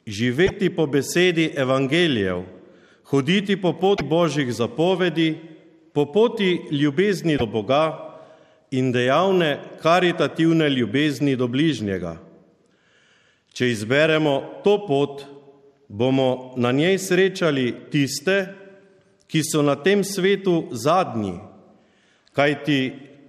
živeti 0.05 0.69
po 0.69 0.85
besedi 0.88 1.51
evangelijev, 1.55 2.43
hoditi 3.03 3.62
po 3.62 3.73
poti 3.73 4.03
božjih 4.03 4.53
zapovedi, 4.53 5.38
po 5.93 6.05
poti 6.05 6.62
ljubezni 6.71 7.38
do 7.38 7.45
Boga 7.45 8.09
in 8.71 8.91
dejavne 8.91 9.59
karitativne 9.81 10.69
ljubezni 10.69 11.35
do 11.35 11.47
bližnjega. 11.47 12.17
Če 13.53 13.69
izberemo 13.71 14.62
to 14.63 14.77
pot, 14.88 15.23
bomo 15.88 16.53
na 16.57 16.71
njej 16.71 16.97
srečali 16.97 17.73
tiste, 17.91 18.58
ki 19.29 19.41
so 19.45 19.61
na 19.61 19.75
tem 19.75 20.03
svetu 20.03 20.67
zadnji, 20.73 21.37
kajti 22.33 22.79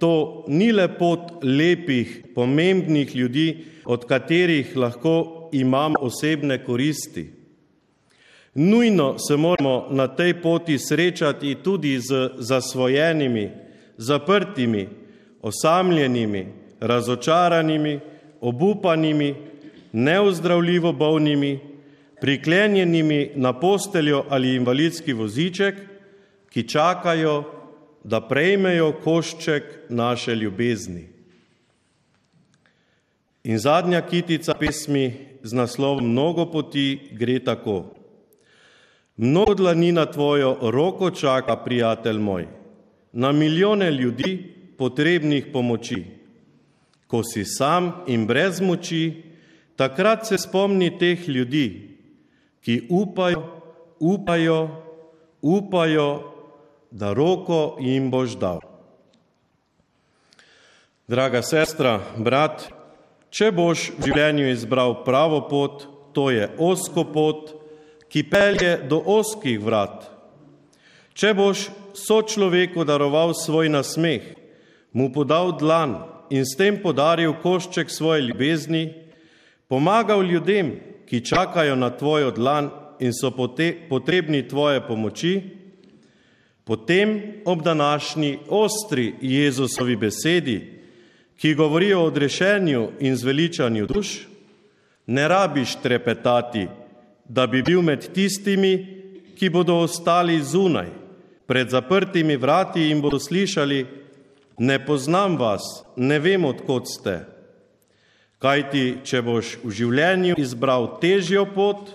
to 0.01 0.43
ni 0.49 0.71
le 0.73 0.87
pot 0.97 1.43
lepih, 1.45 2.33
pomembnih 2.35 3.15
ljudi, 3.15 3.65
od 3.85 4.05
katerih 4.09 4.73
lahko 4.77 5.49
imam 5.53 5.93
osebne 5.99 6.63
koristi. 6.65 7.29
Nujno 8.53 9.19
se 9.19 9.37
moramo 9.37 9.87
na 9.91 10.07
tej 10.07 10.33
poti 10.41 10.77
srečati 10.79 11.55
tudi 11.63 11.99
z 11.99 12.29
zasvojenimi, 12.37 13.49
zaprtimi, 13.97 14.87
osamljenimi, 15.41 16.47
razočaranimi, 16.79 17.99
obupanimi, 18.41 19.35
neozdravljivo 19.91 20.91
bolnimi, 20.93 21.59
priklenjenimi 22.21 23.31
na 23.35 23.59
posteljo 23.59 24.25
ali 24.29 24.55
invalidski 24.55 25.13
voziček, 25.13 25.75
ki 26.51 26.67
čakajo, 26.67 27.43
da 28.03 28.21
prejmejo 28.27 28.91
košček 29.03 29.63
naše 29.89 30.35
ljubezni. 30.35 31.07
In 33.43 33.57
zadnja 33.57 34.01
kitica 34.01 34.53
pesmi 34.53 35.13
z 35.43 35.53
naslovom 35.53 36.11
Mnogo 36.11 36.45
poti 36.51 37.09
gre 37.11 37.39
tako. 37.39 37.93
Mnogo 39.17 39.53
dlani 39.53 39.91
na 39.91 40.05
tvojo 40.05 40.57
roko 40.61 41.11
čaka, 41.11 41.55
prijatelj 41.55 42.17
moj, 42.19 42.47
na 43.13 43.31
milijone 43.31 43.91
ljudi 43.91 44.53
potrebnih 44.77 45.45
pomoči. 45.53 46.03
Ko 47.07 47.23
si 47.23 47.45
sam 47.45 47.91
in 48.07 48.25
brez 48.25 48.61
moči, 48.61 49.23
takrat 49.75 50.25
se 50.25 50.37
spomni 50.37 50.97
teh 50.97 51.29
ljudi, 51.29 51.97
ki 52.61 52.87
upajo, 52.89 53.43
upajo, 53.99 54.69
upajo, 55.41 56.30
da 56.91 57.13
roko 57.13 57.77
jim 57.79 58.11
boš 58.11 58.35
dal. 58.35 58.59
Draga 61.07 61.41
sestra, 61.43 61.99
brat, 62.17 62.67
če 63.31 63.51
boš 63.55 63.89
v 63.97 64.09
življenju 64.09 64.51
izbral 64.51 65.01
pravo 65.05 65.41
pot, 65.47 65.87
to 66.15 66.29
je 66.31 66.49
osko 66.59 67.05
pot, 67.11 67.53
ki 68.11 68.25
pelje 68.27 68.75
do 68.91 68.99
oskih 68.99 69.59
vrat. 69.63 70.03
Če 71.15 71.31
boš 71.35 71.69
sočloveku 71.95 72.83
daroval 72.87 73.33
svoj 73.35 73.71
nasmeh, 73.71 74.23
mu 74.91 75.07
podal 75.15 75.55
dlan 75.59 75.95
in 76.31 76.43
s 76.47 76.55
tem 76.59 76.79
podaril 76.83 77.37
košček 77.43 77.91
svoje 77.91 78.27
ljubezni, 78.27 78.89
pomagal 79.71 80.23
ljudem, 80.27 80.75
ki 81.07 81.23
čakajo 81.27 81.75
na 81.75 81.89
tvojo 81.91 82.31
dlan 82.31 82.69
in 82.99 83.11
so 83.15 83.31
potrebni 83.31 84.43
tvoje 84.47 84.83
pomoči, 84.87 85.60
potem 86.71 87.21
ob 87.45 87.63
današnji 87.63 88.39
ostri 88.49 89.13
Jezusovi 89.21 89.95
besedi, 89.95 90.79
ki 91.37 91.55
govori 91.55 91.93
o 91.93 92.03
odrešenju 92.03 92.89
in 92.99 93.15
zveličanju 93.15 93.87
duš, 93.87 94.27
ne 95.05 95.27
rabiš 95.27 95.75
trepetati, 95.83 96.67
da 97.25 97.47
bi 97.47 97.61
bil 97.61 97.81
med 97.81 98.07
tistimi, 98.13 98.87
ki 99.35 99.49
bodo 99.49 99.81
ostali 99.83 100.39
zunaj, 100.43 100.87
pred 101.45 101.69
zaprtimi 101.69 102.37
vrati 102.37 102.87
in 102.87 103.01
bodo 103.01 103.19
slišali, 103.19 103.85
ne 104.57 104.85
poznam 104.85 105.35
vas, 105.37 105.83
ne 105.95 106.19
vem, 106.19 106.45
odkot 106.45 106.87
ste. 106.87 107.19
Kajti, 108.39 109.01
če 109.03 109.19
boš 109.21 109.57
v 109.63 109.75
življenju 109.75 110.39
izbral 110.39 110.93
težjo 111.03 111.49
pot, 111.51 111.91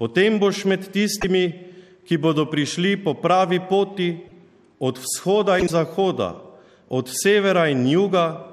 potem 0.00 0.40
boš 0.40 0.64
med 0.64 0.88
tistimi, 0.88 1.69
ki 2.10 2.18
bodo 2.18 2.42
prišli 2.50 2.98
po 2.98 3.14
pravi 3.14 3.60
poti 3.70 4.18
od 4.82 4.98
vzhoda 4.98 5.62
in 5.62 5.70
zahoda, 5.70 6.42
od 6.90 7.06
severa 7.06 7.68
in 7.70 7.86
juga 7.86 8.50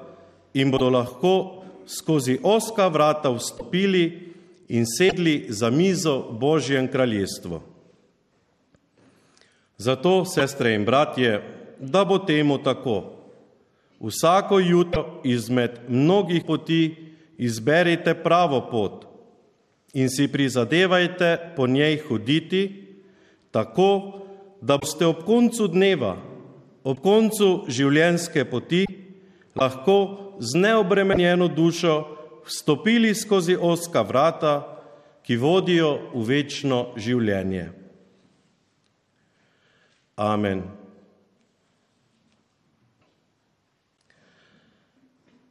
in 0.54 0.70
bodo 0.70 0.86
lahko 0.94 1.66
skozi 1.82 2.38
oska 2.38 2.86
vrata 2.86 3.34
vstopili 3.34 4.30
in 4.70 4.86
sedli 4.86 5.50
za 5.50 5.74
mizo 5.74 6.30
Božjem 6.38 6.86
kraljestvu. 6.86 7.58
Zato, 9.74 10.22
sestre 10.24 10.78
in 10.78 10.86
bratje, 10.86 11.42
da 11.82 12.04
bo 12.04 12.18
temu 12.18 12.62
tako. 12.62 13.18
Vsako 13.98 14.62
jutro 14.62 15.20
izmed 15.24 15.82
mnogih 15.88 16.46
poti 16.46 16.94
izberite 17.38 18.14
pravo 18.14 18.68
pot 18.70 19.06
in 19.94 20.06
si 20.10 20.28
prizadevajte 20.28 21.54
po 21.56 21.66
njej 21.66 21.98
hoditi, 22.06 22.87
tako 23.50 24.20
da 24.60 24.78
boste 24.78 25.06
ob 25.06 25.24
koncu 25.26 25.68
dneva, 25.68 26.16
ob 26.84 27.00
koncu 27.02 27.64
življenjske 27.68 28.44
poti, 28.50 28.84
lahko 29.58 29.98
z 30.40 30.58
neobremenjeno 30.58 31.48
dušo 31.48 31.94
vstopili 32.46 33.14
skozi 33.14 33.56
oska 33.60 34.02
vrata, 34.02 34.74
ki 35.22 35.36
vodijo 35.36 35.90
v 36.14 36.22
večno 36.24 36.78
življenje. 36.96 37.66
Amen. 40.16 40.62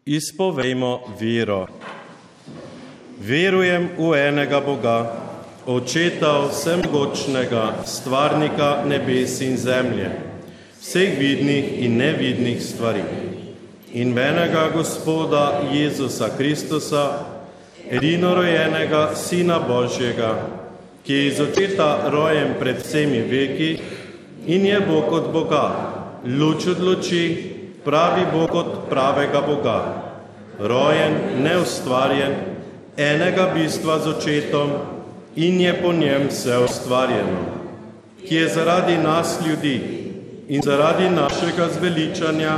Izpovejmo 0.07 1.13
vero. 1.19 1.67
Verujem 3.21 3.89
v 3.99 4.09
enega 4.17 4.59
Boga, 4.63 4.97
očeta 5.67 6.47
vsemogočnega, 6.47 7.83
stvarnika 7.85 8.83
nebes 8.87 9.41
in 9.41 9.57
zemlje, 9.57 10.11
vseh 10.79 11.19
vidnih 11.19 11.83
in 11.83 11.97
nevidnih 11.97 12.63
stvari. 12.63 13.03
In 13.93 14.13
venega 14.15 14.69
Gospoda 14.73 15.61
Jezusa 15.73 16.29
Kristusa, 16.37 17.19
edinorojenega 17.91 19.11
Sina 19.15 19.59
Božjega, 19.59 20.39
ki 21.03 21.13
je 21.13 21.27
iz 21.27 21.39
očeta 21.39 22.09
rojen 22.11 22.55
pred 22.59 22.79
vsemi 22.79 23.21
veki 23.27 23.79
in 24.47 24.65
je 24.65 24.79
Bog 24.79 25.11
od 25.11 25.31
Boga, 25.33 25.75
luč 26.23 26.67
od 26.67 26.79
luči, 26.79 27.23
pravi 27.83 28.23
Bog 28.31 28.55
od 28.55 28.75
pravega 28.89 29.41
Boga, 29.41 29.79
rojen, 30.59 31.43
neustvarjen, 31.43 32.35
enega 32.97 33.51
bistva 33.55 33.99
z 33.99 34.07
očetom, 34.07 34.96
in 35.37 35.61
je 35.61 35.73
po 35.81 35.93
njem 35.93 36.27
vse 36.29 36.57
ustvarjeno, 36.57 37.41
ki 38.27 38.35
je 38.35 38.47
zaradi 38.47 38.97
nas 38.97 39.37
ljudi 39.47 39.81
in 40.47 40.61
zaradi 40.61 41.09
našega 41.09 41.69
zveličanja 41.79 42.57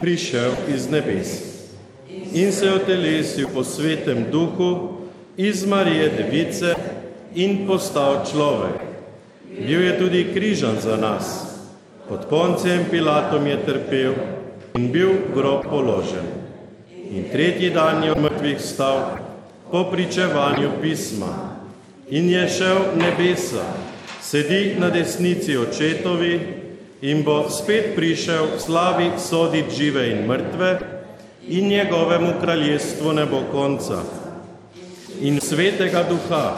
prišel 0.00 0.50
iz 0.74 0.90
nebes 0.90 1.56
in 2.32 2.52
se 2.52 2.72
otelesil 2.72 3.48
po 3.54 3.64
svetem 3.64 4.26
duhu 4.30 4.98
iz 5.36 5.66
Marije 5.66 6.08
Device 6.08 6.74
in 7.34 7.66
postal 7.66 8.26
človek. 8.30 8.80
Bil 9.66 9.82
je 9.82 9.98
tudi 9.98 10.26
križan 10.34 10.76
za 10.80 10.96
nas, 10.96 11.46
pod 12.08 12.26
poncem 12.28 12.84
Pilatom 12.90 13.46
je 13.46 13.56
trpel 13.66 14.12
in 14.74 14.92
bil 14.92 15.10
grob 15.34 15.64
položen. 15.70 16.26
In 17.10 17.30
tretji 17.32 17.70
dan 17.70 18.04
je 18.04 18.12
v 18.12 18.20
mrtvih 18.20 18.60
stal 18.60 19.16
po 19.70 19.84
pričevanju 19.90 20.70
pisma 20.82 21.45
in 22.08 22.30
je 22.30 22.48
šel 22.48 22.78
nebesa, 22.96 23.64
sedi 24.22 24.74
na 24.78 24.90
desnici 24.90 25.56
očetovi 25.56 26.40
in 27.02 27.22
bo 27.22 27.50
spet 27.50 27.94
prišel 27.96 28.46
v 28.56 28.60
slavi 28.60 29.10
soditi 29.18 29.74
žive 29.76 30.10
in 30.10 30.26
mrtve 30.26 30.78
in 31.48 31.68
njegovemu 31.68 32.32
kraljestvu 32.40 33.12
ne 33.12 33.26
bo 33.26 33.42
konca. 33.52 34.02
In 35.20 35.40
svetega 35.40 36.02
duha, 36.02 36.54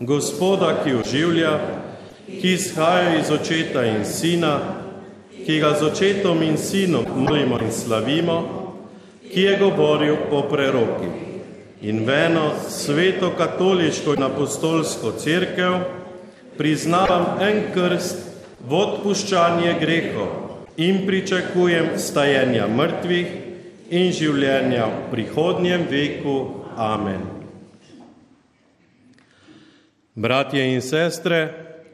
gospoda, 0.00 0.74
ki 0.84 0.94
oživlja, 0.94 1.58
ki 2.40 2.52
izhaja 2.52 3.18
iz 3.18 3.30
očeta 3.30 3.84
in 3.86 4.04
sina, 4.04 4.58
ki 5.46 5.60
ga 5.60 5.74
z 5.78 5.82
očetom 5.82 6.42
in 6.42 6.56
sinom 6.58 7.04
molimo 7.16 7.58
in 7.60 7.72
slavimo, 7.72 8.38
ki 9.32 9.40
je 9.40 9.58
govoril 9.58 10.16
o 10.30 10.42
prerokih 10.42 11.29
in 11.80 12.04
v 12.04 12.10
eno 12.26 12.50
sveto 12.68 13.30
katoliško 13.38 14.14
in 14.14 14.22
apostolsko 14.22 15.12
crkev 15.12 15.78
priznavam 16.58 17.40
en 17.40 17.62
krst 17.74 18.18
v 18.68 18.76
odpuščanje 18.76 19.74
grehov 19.80 20.28
in 20.76 21.06
pričakujem 21.06 21.96
stajenja 21.96 22.68
mrtvih 22.68 23.26
in 23.90 24.12
življenja 24.12 24.86
v 24.86 25.00
prihodnjem 25.10 25.86
veku. 25.90 26.36
Amen. 26.76 27.24
Bratje 30.14 30.62
in 30.74 30.82
sestre, 30.84 31.40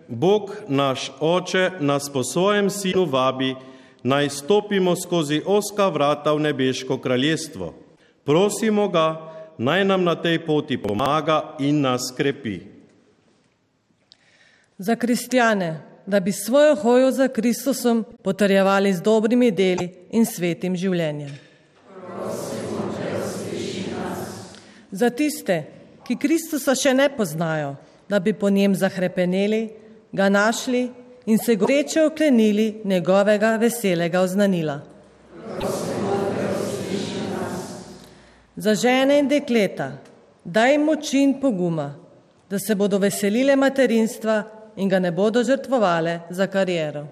Bog 0.09 0.53
naš 0.69 1.11
Oče 1.21 1.71
nas 1.81 2.11
po 2.13 2.23
svojem 2.25 2.71
sinu 2.71 3.05
vabi, 3.11 3.55
naj 4.03 4.29
stopimo 4.31 4.95
skozi 4.97 5.43
oska 5.47 5.89
vrata 5.89 6.33
v 6.33 6.41
nebeško 6.51 6.99
kraljestvo. 6.99 7.75
Prosimo 8.25 8.89
ga, 8.89 9.36
naj 9.59 9.85
nam 9.85 10.05
na 10.05 10.15
tej 10.15 10.39
poti 10.47 10.79
pomaga 10.79 11.57
in 11.59 11.81
nas 11.81 12.13
krepi. 12.17 12.61
Za 14.79 14.97
kristjane, 14.97 15.81
da 16.07 16.21
bi 16.21 16.33
svojo 16.33 16.75
hojo 16.75 17.11
za 17.11 17.29
Kristusom 17.29 18.05
potrjevali 18.23 18.93
z 18.93 19.03
dobrimi 19.03 19.51
deli 19.51 19.89
in 20.11 20.27
svetim 20.27 20.77
življenjem. 20.77 21.31
Za 24.91 25.11
tiste, 25.11 25.65
ki 26.07 26.17
Kristusa 26.17 26.75
še 26.75 26.95
ne 26.95 27.09
poznajo, 27.17 27.75
da 28.09 28.21
bi 28.21 28.33
po 28.33 28.51
njem 28.51 28.75
zahrepeneli, 28.75 29.69
ga 30.13 30.29
našli 30.29 30.87
in 31.27 31.39
se 31.39 31.57
goreče 31.57 32.05
oklenili 32.07 32.81
njegovega 32.85 33.57
veselega 33.57 34.21
oznanila. 34.21 34.96
Za 38.57 38.75
žene 38.75 39.19
in 39.19 39.29
dekleta 39.29 39.91
daj 40.45 40.73
jim 40.73 40.85
moči 40.85 41.23
in 41.23 41.41
poguma, 41.41 41.95
da 42.51 42.59
se 42.59 42.75
bodo 42.75 42.99
veselile 42.99 43.57
materinstva 43.57 44.43
in 44.77 44.89
ga 44.89 44.99
ne 44.99 45.11
bodo 45.13 45.43
žrtvovale 45.45 46.21
za 46.31 46.47
kariero. 46.47 47.07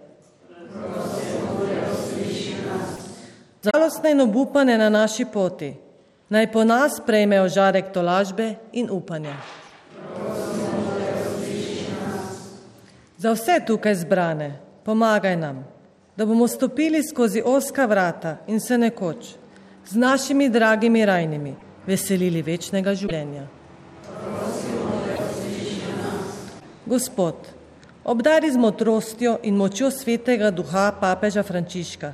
Žalostne 3.65 4.11
in 4.11 4.21
obupane 4.21 4.79
na 4.79 4.89
naši 4.89 5.25
poti, 5.25 5.75
naj 6.29 6.53
po 6.53 6.65
nas 6.65 7.01
prejmejo 7.07 7.49
žarek 7.49 7.93
tolažbe 7.93 8.55
in 8.73 8.89
upanja. 8.91 9.37
Za 13.19 13.33
vse 13.33 13.61
tukaj 13.67 13.95
zbrane, 13.95 14.53
pomagaj 14.85 15.37
nam, 15.37 15.65
da 16.17 16.27
bomo 16.27 16.49
stopili 16.49 17.03
skozi 17.03 17.43
oska 17.45 17.87
vrata 17.87 18.37
in 18.47 18.61
se 18.61 18.79
nekoč 18.79 19.44
z 19.87 19.97
našimi 19.97 20.49
dragimi 20.49 21.05
rajnimi 21.07 21.55
veselili 21.87 22.43
večnega 22.43 22.95
življenja. 22.95 23.47
Gospod, 26.87 27.35
obdari 28.05 28.51
z 28.53 28.61
motrostjo 28.61 29.39
in 29.43 29.57
močjo 29.57 29.91
svetega 29.91 30.51
duha 30.51 30.91
papeža 31.01 31.43
Frančiška, 31.43 32.13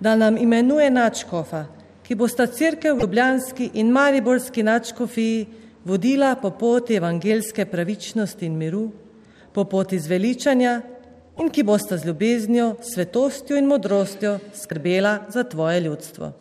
da 0.00 0.14
nam 0.16 0.36
imenuje 0.36 0.90
načkofa, 0.90 1.64
ki 2.04 2.16
bosta 2.20 2.46
crkev 2.46 2.98
v 2.98 3.06
Ljubljanski 3.06 3.70
in 3.80 3.92
Mariborski 3.92 4.62
načkofiji 4.62 5.46
vodila 5.84 6.34
po 6.36 6.50
poti 6.50 6.96
evangelske 7.00 7.64
pravičnosti 7.64 8.46
in 8.46 8.58
miru, 8.60 8.90
po 9.52 9.64
poti 9.64 9.98
zveličanja 9.98 10.80
in 11.40 11.48
ki 11.50 11.62
bosta 11.62 11.96
z 11.96 12.06
ljubeznijo, 12.06 12.74
svetostjo 12.82 13.56
in 13.56 13.66
modrostjo 13.66 14.38
skrbela 14.54 15.18
za 15.28 15.44
tvoje 15.44 15.80
ljudstvo. 15.80 16.32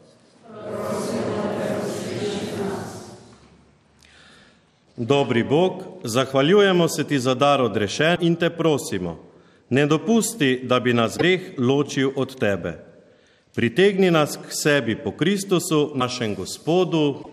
Dobri 4.98 5.44
Bog, 5.44 5.84
zahvaljujemo 6.04 6.88
se 6.88 7.04
ti 7.04 7.20
za 7.20 7.34
dar 7.34 7.62
odrešen 7.62 8.18
in 8.22 8.36
te 8.36 8.50
prosimo, 8.50 9.20
ne 9.70 9.86
dopusti, 9.86 10.62
da 10.64 10.80
bi 10.80 10.94
nas 10.94 11.18
greh 11.18 11.42
ločil 11.58 12.12
od 12.16 12.40
tebe. 12.40 12.74
Pritegni 13.56 14.12
nas 14.12 14.38
k 14.38 14.50
sebi 14.50 14.96
po 14.96 15.12
Kristusu, 15.12 15.92
našem 15.96 16.36
Gospodu. 16.36 17.33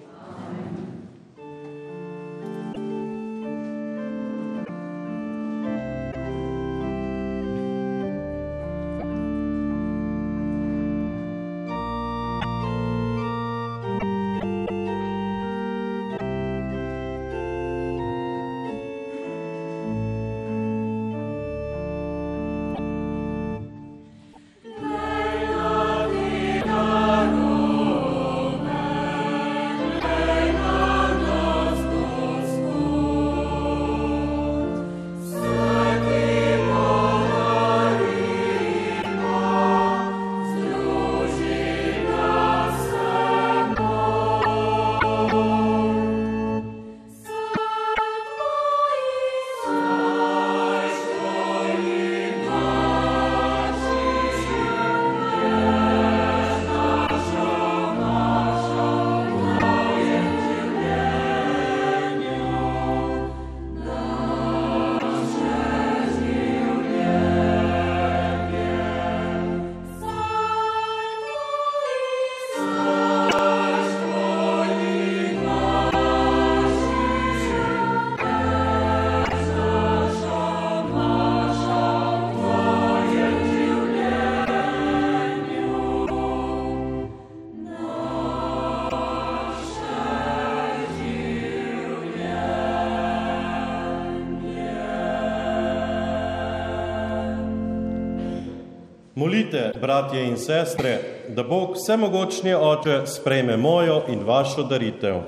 Molite, 99.31 99.73
bratje 99.81 100.25
in 100.27 100.37
sestre, 100.37 100.99
da 101.29 101.43
Bog 101.43 101.77
vsemogočni 101.77 102.55
oče 102.55 103.03
sprejme 103.07 103.57
mojo 103.57 104.01
in 104.09 104.25
vašo 104.27 104.63
daritev. 104.63 105.21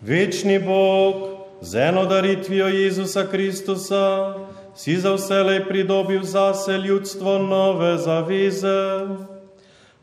Večni 0.00 0.58
Bog, 0.58 1.14
z 1.60 1.76
eno 1.76 2.04
daritvijo 2.04 2.66
Jezusa 2.66 3.24
Kristusa, 3.30 4.34
si 4.74 4.96
za 4.96 5.14
vselej 5.14 5.64
pridobil 5.64 6.22
zase 6.22 6.72
ljudstvo 6.78 7.38
nove 7.38 7.96
zaveze. 7.98 9.00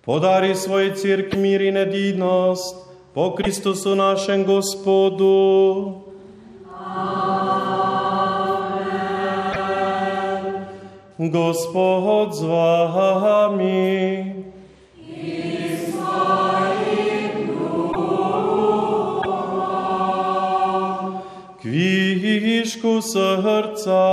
Podari 0.04 0.52
svoj 0.56 0.96
cirk 1.00 1.32
mir 1.40 1.62
in 1.64 1.78
edinost 1.78 2.76
po 3.14 3.36
Kristusu 3.36 3.96
našem 3.96 4.44
Gospodu. 4.44 6.04
Amen. 6.76 7.24
Gospod 11.32 12.36
z 12.36 12.44
vami. 12.44 14.44
Kvišku 21.64 23.00
srca. 23.00 24.04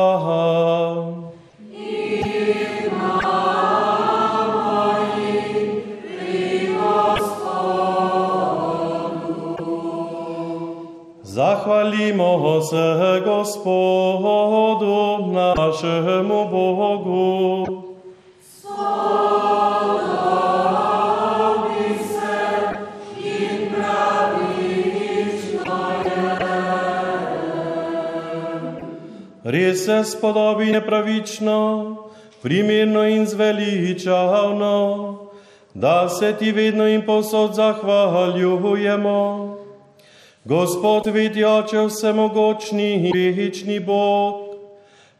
Zahvalimo 11.60 12.62
se 12.62 13.20
Gospodu 13.24 15.32
našemu 15.32 16.48
Bogu. 16.48 17.66
Res 29.44 29.84
se 29.84 30.04
spodobi 30.04 30.72
nepravično, 30.72 31.96
primerno 32.42 33.04
in 33.04 33.26
zveličavno, 33.26 35.18
da 35.74 36.08
se 36.08 36.34
ti 36.38 36.52
vedno 36.52 36.88
in 36.88 37.02
posod 37.06 37.54
zahvaljujemo. 37.54 39.59
Gospod 40.44 41.06
vidi 41.12 41.44
oče 41.44 41.82
vsemogočni 41.84 42.94
in 43.12 43.34
večni 43.36 43.80
Bog, 43.80 44.34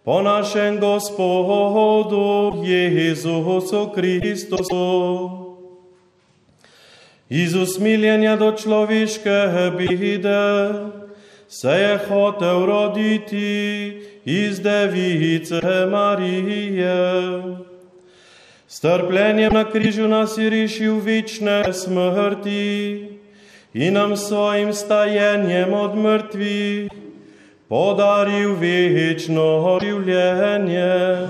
po 0.04 0.22
našem 0.22 0.80
Gospodu 0.80 2.64
Jezusu 2.64 3.90
Kristusu. 3.94 5.30
Iz 7.28 7.54
usmiljenja 7.54 8.36
do 8.36 8.52
človeške 8.52 9.70
bide 9.76 10.72
se 11.48 11.68
je 11.68 11.98
hotel 12.08 12.66
roditi 12.66 14.02
iz 14.24 14.60
device 14.60 15.60
Marije. 15.90 17.42
Strpljenjem 18.68 19.52
na 19.52 19.70
križu 19.70 20.08
nas 20.08 20.38
je 20.38 20.50
rešil 20.50 21.00
večne 21.00 21.72
smrti 21.72 23.19
in 23.74 23.94
nam 23.94 24.16
svojim 24.16 24.72
stajenjem 24.74 25.74
od 25.74 25.96
mrtvih 25.96 26.90
podaril 27.68 28.54
večno 28.58 29.78
življenje. 29.82 31.28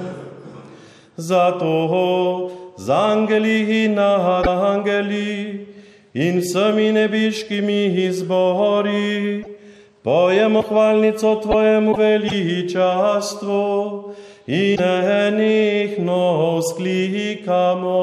Zato 1.17 2.51
z 2.81 2.91
angeli 2.91 3.85
in 3.85 3.99
angeli 3.99 5.67
in 6.15 6.41
vsemi 6.41 6.93
nebiškimi 6.93 8.07
izbori 8.07 9.45
pojemo 10.03 10.63
hvalnico 10.63 11.41
Tvojemu 11.43 11.95
veličastvu 11.95 13.65
in 14.47 14.81
nenehno 14.81 16.61
sklikamo. 16.71 18.01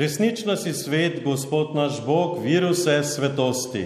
Resnično 0.00 0.56
si 0.56 0.72
svet, 0.72 1.24
Gospod 1.24 1.74
naš 1.74 1.98
Bog, 2.06 2.38
vir 2.40 2.64
vse 2.70 3.02
svetosti. 3.04 3.82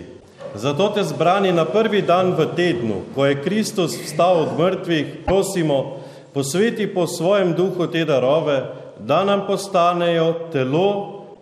Zato 0.55 0.87
te 0.95 1.03
zbrani 1.03 1.51
na 1.53 1.65
prvi 1.65 2.03
dan 2.07 2.37
v 2.39 2.47
tednu, 2.55 3.01
ko 3.15 3.27
je 3.27 3.41
Kristus 3.43 3.97
vstal 3.99 4.45
od 4.45 4.53
mrtvih, 4.59 5.07
prosimo, 5.27 5.99
posveti 6.31 6.87
po 6.87 7.09
svojem 7.11 7.51
duhu 7.59 7.89
te 7.91 8.05
darove, 8.05 8.61
da 8.99 9.25
nam 9.25 9.43
postanejo 9.47 10.29
telo 10.53 10.87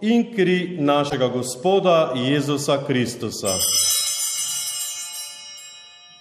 in 0.00 0.24
kri 0.32 0.78
našega 0.80 1.28
Gospoda 1.28 2.14
Jezusa 2.16 2.78
Kristusa. 2.86 3.52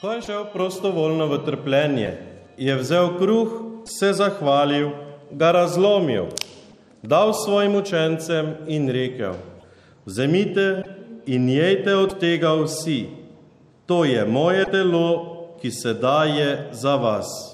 Ko 0.01 0.11
je 0.11 0.21
šel 0.27 0.45
prostovoljno 0.51 1.31
v 1.31 1.43
trpljenje, 1.45 2.17
je 2.57 2.75
vzel 2.75 3.15
kruh, 3.15 3.49
se 3.87 4.11
zahvalil, 4.13 4.91
ga 5.31 5.51
razlomil, 5.51 6.27
dal 7.03 7.33
svojim 7.33 7.75
učencem 7.75 8.55
in 8.67 8.89
rekel: 8.89 9.33
Vzemite 10.05 10.83
in 11.25 11.49
jejte 11.49 11.95
od 11.95 12.19
tega 12.19 12.53
vsi, 12.63 13.05
to 13.85 14.05
je 14.05 14.25
moje 14.25 14.65
telo, 14.65 15.37
ki 15.61 15.71
se 15.71 15.93
daje 15.93 16.69
za 16.71 16.95
vas. 16.95 17.50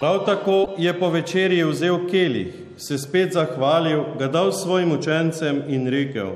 Prav 0.00 0.24
tako 0.26 0.74
je 0.78 1.00
po 1.00 1.10
večerji 1.10 1.64
vzel 1.64 1.98
kelih, 2.10 2.54
se 2.76 2.98
spet 2.98 3.32
zahvalil, 3.32 4.02
ga 4.18 4.28
dal 4.28 4.52
svojim 4.52 4.92
učencem 4.92 5.62
in 5.68 5.88
rekel: 5.88 6.30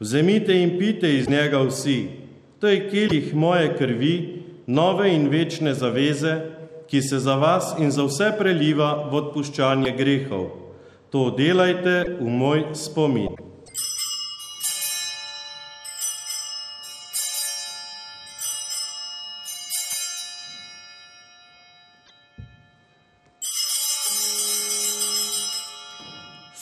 Vzemite 0.00 0.62
in 0.62 0.78
pite 0.78 1.14
iz 1.14 1.28
njega 1.28 1.58
vsi, 1.62 2.08
to 2.60 2.68
je 2.68 2.88
kelih 2.90 3.34
moje 3.34 3.76
krvi, 3.78 4.42
nove 4.66 5.14
in 5.14 5.28
večne 5.28 5.74
zaveze, 5.74 6.40
ki 6.86 7.02
se 7.02 7.18
za 7.18 7.34
vas 7.34 7.74
in 7.78 7.90
za 7.90 8.04
vse 8.04 8.32
preliva 8.38 9.08
v 9.10 9.14
odpuščanje 9.14 9.94
grehov. 9.96 10.48
To 11.10 11.30
delajte 11.30 12.16
v 12.20 12.26
moj 12.26 12.64
spomin. 12.74 13.49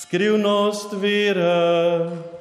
Skrivnost 0.09 0.93
vere. 0.93 2.09
Sveti 2.09 2.38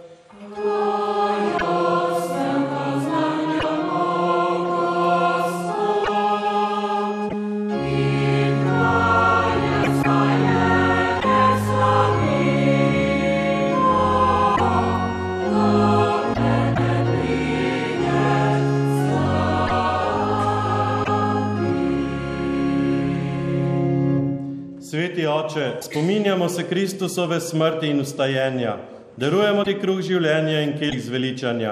spominjamo 25.98 26.50
se 26.50 26.64
Kristusove 26.64 27.40
smrti 27.40 27.88
in 27.88 28.00
ustajenja, 28.00 28.78
darujemo 29.18 29.64
ti 29.66 29.74
kruh 29.82 29.98
življenja 30.06 30.60
in 30.62 30.76
kelih 30.78 31.02
zveličanja. 31.02 31.72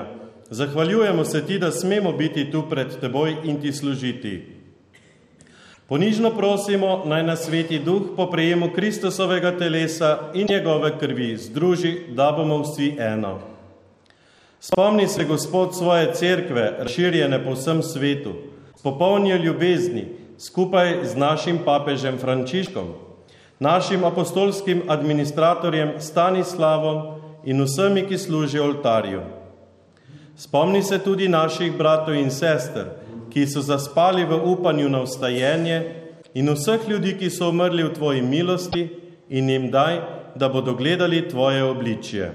Zahvaljujemo 0.50 1.26
se 1.26 1.44
ti, 1.46 1.60
da 1.62 1.70
smemo 1.72 2.12
biti 2.18 2.48
tu 2.52 2.64
pred 2.70 2.96
teboj 3.02 3.36
in 3.44 3.62
ti 3.62 3.74
služiti. 3.74 4.34
Ponižno 5.86 6.32
prosimo, 6.34 7.04
naj 7.06 7.24
nas 7.24 7.46
sveti 7.46 7.78
duh 7.80 8.16
po 8.18 8.26
prejemu 8.32 8.72
Kristusovega 8.74 9.54
telesa 9.60 10.32
in 10.34 10.50
njegove 10.50 10.96
krvi 11.00 11.38
združi, 11.38 11.94
da 12.18 12.32
bomo 12.32 12.64
vsi 12.64 12.96
eno. 12.98 13.38
Spomni 14.60 15.08
se, 15.08 15.30
Gospod, 15.30 15.78
svoje 15.78 16.14
cerkve, 16.14 16.72
razširjene 16.80 17.44
po 17.46 17.54
vsem 17.54 17.84
svetu, 17.84 18.34
popolnijo 18.84 19.38
ljubezni, 19.38 20.08
skupaj 20.38 21.04
z 21.06 21.16
našim 21.16 21.62
papežem 21.66 22.18
Frančiškom, 22.18 23.05
našim 23.60 24.03
apostolskim 24.03 24.82
administratorjem 24.88 25.91
Stanislavom 25.99 27.01
in 27.45 27.64
vsemi, 27.64 28.08
ki 28.08 28.18
služijo 28.18 28.64
oltarju. 28.64 29.22
Spomni 30.38 30.84
se 30.84 30.99
tudi 30.99 31.28
naših 31.28 31.78
bratov 31.78 32.16
in 32.16 32.32
sester, 32.32 32.86
ki 33.30 33.47
so 33.47 33.62
zaspali 33.62 34.26
v 34.26 34.39
upanju 34.43 34.89
na 34.89 35.01
vstajenje 35.03 35.84
in 36.34 36.49
vseh 36.51 36.89
ljudi, 36.89 37.16
ki 37.20 37.30
so 37.30 37.49
umrli 37.49 37.84
v 37.84 37.93
tvoji 37.93 38.22
milosti 38.22 38.89
in 39.30 39.49
jim 39.49 39.72
daj, 39.72 40.01
da 40.36 40.49
bodo 40.49 40.74
gledali 40.74 41.28
tvoje 41.30 41.64
obličje. 41.64 42.34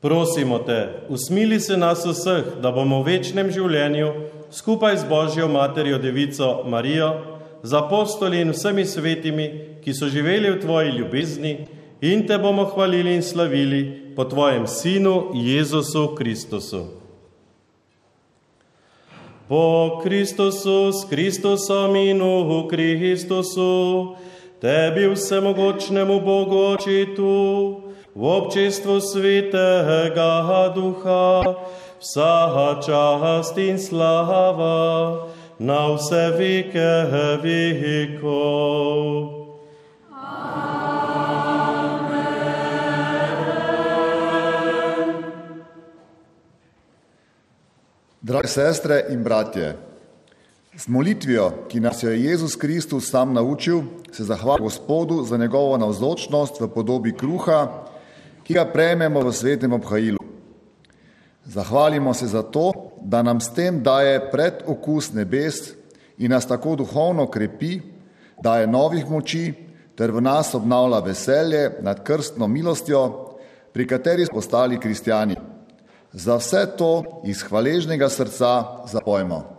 Prosimo 0.00 0.58
te, 0.58 0.88
usmili 1.08 1.60
se 1.60 1.76
nas 1.76 2.04
vseh, 2.06 2.60
da 2.60 2.70
bomo 2.70 3.00
v 3.00 3.16
večnem 3.16 3.48
življenju 3.50 4.12
skupaj 4.52 4.96
z 4.96 5.08
Božjo 5.08 5.48
materjo 5.48 5.98
Devico 5.98 6.62
Marijo, 6.68 7.33
z 7.64 7.72
apostoli 7.72 8.40
in 8.44 8.52
vsemi 8.52 8.84
svetimi, 8.84 9.80
ki 9.80 9.94
so 9.96 10.08
živeli 10.12 10.50
v 10.52 10.60
tvoji 10.60 10.90
ljubezni 10.98 11.66
in 12.00 12.26
te 12.28 12.36
bomo 12.38 12.64
hvalili 12.64 13.14
in 13.16 13.22
slavili 13.22 14.12
po 14.16 14.24
tvojem 14.24 14.66
Sinu 14.66 15.32
Jezusu 15.34 16.14
Kristusu. 16.14 16.84
Po 19.48 20.00
Kristusu, 20.02 20.92
s 20.92 21.08
Kristusom 21.08 21.96
in 21.96 22.20
v 22.20 22.68
Kristusu, 22.68 24.16
tebi 24.60 25.08
vsemogočnemu 25.08 26.20
Bogu 26.20 26.76
očitu, 26.76 27.32
v 28.14 28.22
občestvu 28.24 29.00
svetega 29.00 30.44
duha, 30.74 31.56
vsa 32.00 32.78
čast 32.84 33.58
in 33.58 33.78
slava, 33.80 35.28
na 35.58 35.94
vse 35.94 36.30
veke 36.38 36.90
vekov. 37.42 39.42
Drage 48.24 48.48
sestre 48.48 49.04
in 49.12 49.20
bratje, 49.22 49.76
z 50.76 50.88
molitvijo, 50.88 51.50
ki 51.68 51.80
nas 51.80 52.02
jo 52.02 52.10
je 52.10 52.24
Jezus 52.24 52.56
Kristus 52.56 53.10
sam 53.10 53.34
naučil, 53.34 53.82
se 54.12 54.24
zahvalim 54.24 54.64
Gospodu 54.64 55.22
za 55.22 55.36
njegovo 55.36 55.78
navzočnost 55.78 56.60
v 56.60 56.68
podobi 56.68 57.12
kruha, 57.12 57.84
ki 58.42 58.54
ga 58.54 58.64
prejmemo 58.64 59.20
v 59.20 59.32
svetem 59.32 59.72
obhajilu. 59.72 60.23
Zahvalimo 61.54 62.14
se 62.14 62.26
za 62.26 62.42
to, 62.42 62.72
da 63.00 63.22
nam 63.22 63.40
s 63.40 63.54
tem 63.54 63.82
daje 63.82 64.30
predokus 64.30 65.12
nebes 65.12 65.54
in 66.18 66.30
nas 66.30 66.46
tako 66.46 66.76
duhovno 66.76 67.26
krepi, 67.30 67.80
daje 68.42 68.66
novih 68.66 69.10
moči 69.10 69.52
ter 69.94 70.10
v 70.10 70.20
nas 70.20 70.54
obnavlja 70.54 70.98
veselje 70.98 71.70
nad 71.80 72.02
krstno 72.02 72.48
milostjo, 72.48 73.30
pri 73.72 73.86
kateri 73.86 74.26
smo 74.26 74.34
postali 74.34 74.80
kristijani. 74.80 75.36
Za 76.12 76.36
vse 76.36 76.66
to 76.78 77.22
iz 77.24 77.42
hvaležnega 77.42 78.08
srca 78.08 78.64
zapojmo. 78.90 79.53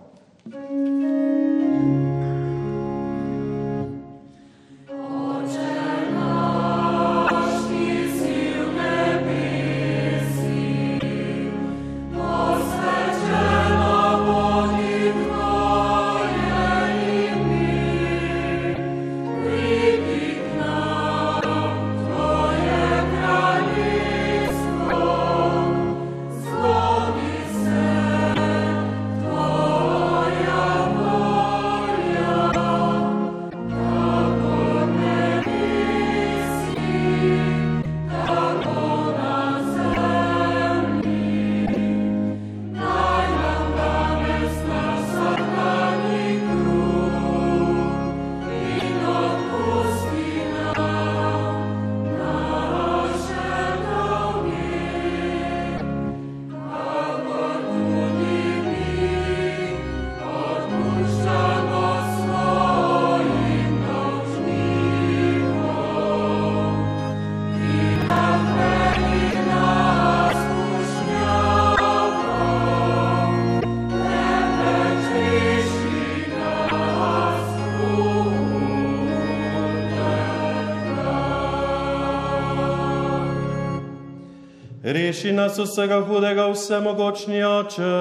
Reši 84.95 85.31
nas 85.35 85.57
vsega 85.59 85.97
hudega, 86.07 86.45
vsemogočni 86.53 87.41
oče, 87.43 87.95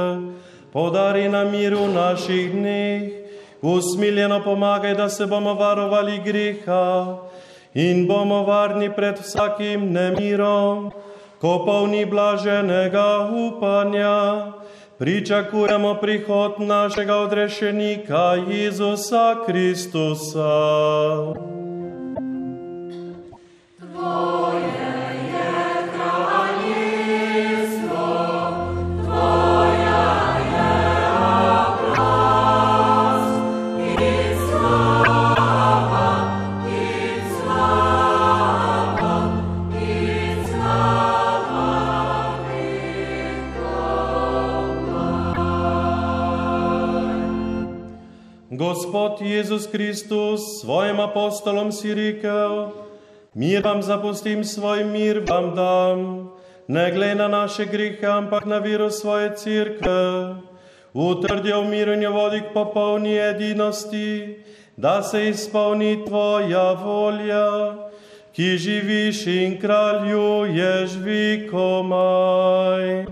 podari 0.70 1.24
nam 1.28 1.50
mir 1.50 1.74
v 1.74 1.88
naših 1.90 2.52
dneh, 2.52 3.08
usmiljeno 3.62 4.38
pomagaj, 4.44 4.94
da 4.94 5.08
se 5.08 5.26
bomo 5.26 5.56
varovali 5.58 6.20
greha 6.22 7.18
in 7.74 8.06
bomo 8.06 8.44
varni 8.46 8.92
pred 8.94 9.18
vsakim 9.18 9.90
nemirom, 9.90 10.92
ko 11.42 11.64
polni 11.66 12.04
blaženega 12.06 13.26
upanja. 13.42 14.52
Pričakujemo 14.98 15.96
prihod 15.98 16.62
našega 16.62 17.16
odrešenika 17.26 18.38
Jezusa 18.46 19.42
Kristusa. 19.46 20.54
Jezus 49.34 49.66
Kristus, 49.66 50.60
svojim 50.60 51.00
apostolom 51.00 51.72
si 51.72 51.94
rekel, 51.94 52.70
mir 53.34 53.66
vam 53.66 53.82
zapustim, 53.82 54.44
svoj 54.44 54.84
mir 54.84 55.24
vam 55.26 55.54
dam, 55.54 56.30
ne 56.68 56.90
glede 56.94 57.14
na 57.14 57.28
naše 57.28 57.66
grehe, 57.66 58.06
ampak 58.06 58.46
na 58.46 58.58
vero 58.58 58.90
svoje 58.90 59.34
crkve. 59.34 60.34
Utrdil 60.94 61.66
mir 61.66 61.88
in 61.88 62.02
jo 62.02 62.12
vodi 62.14 62.40
k 62.46 62.54
popolni 62.54 63.18
edinosti, 63.18 64.38
da 64.76 65.02
se 65.02 65.28
izpolni 65.28 66.04
tvoja 66.06 66.72
volja, 66.78 67.74
ki 68.32 68.58
živiš 68.58 69.26
in 69.26 69.60
kraljuješ 69.60 70.90
vikomaj. 71.02 73.04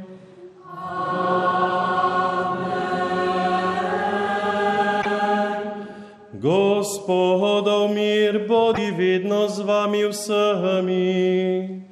Gospodov 6.43 7.95
mir 7.95 8.49
bodi 8.49 8.90
vedno 8.90 9.49
z 9.49 9.62
vami 9.62 10.03
vsemi. 10.11 11.82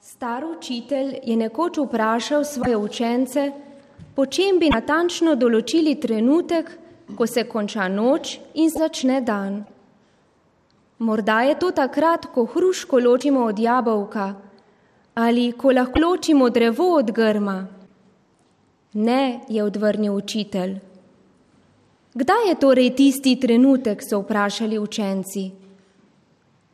Star 0.00 0.44
učitelj 0.44 1.14
je 1.24 1.36
nekoč 1.36 1.78
vprašal 1.78 2.44
svoje 2.44 2.76
učence, 2.76 3.52
po 4.14 4.26
čem 4.26 4.58
bi 4.60 4.68
natančno 4.68 5.32
določili 5.34 5.94
trenutek, 5.96 6.68
ko 7.16 7.26
se 7.26 7.46
konča 7.48 7.88
noč 7.88 8.36
in 8.54 8.68
začne 8.68 9.22
dan. 9.24 9.64
Morda 10.98 11.40
je 11.48 11.56
to 11.56 11.72
takrat, 11.72 12.28
ko 12.34 12.44
hruško 12.44 13.00
ločimo 13.00 13.46
od 13.48 13.58
jabolka 13.58 14.47
ali 15.18 15.52
ko 15.52 15.72
lahko 15.74 15.98
ločimo 15.98 16.46
drevo 16.50 16.92
od 16.94 17.10
grma. 17.10 17.66
Ne, 18.92 19.40
je 19.48 19.64
odvrnil 19.64 20.14
učitelj. 20.14 20.78
Kdaj 22.14 22.48
je 22.48 22.54
torej 22.60 22.90
tisti 22.94 23.34
trenutek, 23.40 24.02
so 24.02 24.20
vprašali 24.22 24.78
učenci. 24.78 25.50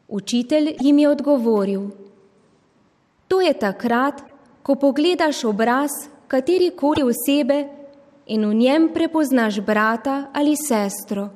Učitelj 0.09 0.75
jim 0.81 0.99
je 0.99 1.09
odgovoril: 1.09 1.89
To 3.29 3.41
je 3.41 3.55
takrat, 3.55 4.21
ko 4.63 4.75
pogledaš 4.75 5.45
obraz 5.45 5.91
katerikoli 6.29 7.03
osebe 7.03 7.65
in 8.27 8.45
v 8.45 8.55
njem 8.55 8.91
prepoznaš 8.95 9.61
brata 9.61 10.29
ali 10.33 10.57
sestro. 10.57 11.29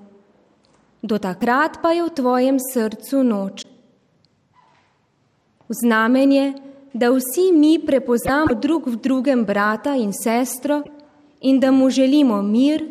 Do 1.02 1.18
takrat 1.18 1.80
pa 1.82 1.92
je 1.92 2.04
v 2.04 2.11
tvojem 2.11 2.56
srcu 2.72 3.24
noč. 3.24 3.64
V 5.68 5.74
znamenje, 5.84 6.67
da 6.93 7.11
vsi 7.11 7.53
mi 7.53 7.78
prepoznamo 7.78 8.55
drug 8.55 8.86
v 8.86 8.97
drugem 8.97 9.45
brata 9.45 9.95
in 9.95 10.12
sestro 10.12 10.82
in 11.41 11.61
da 11.61 11.70
mu 11.70 11.91
želimo 11.91 12.43
mir, 12.43 12.84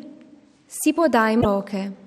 si 0.68 0.94
podajmo 0.94 1.44
roke. 1.44 2.07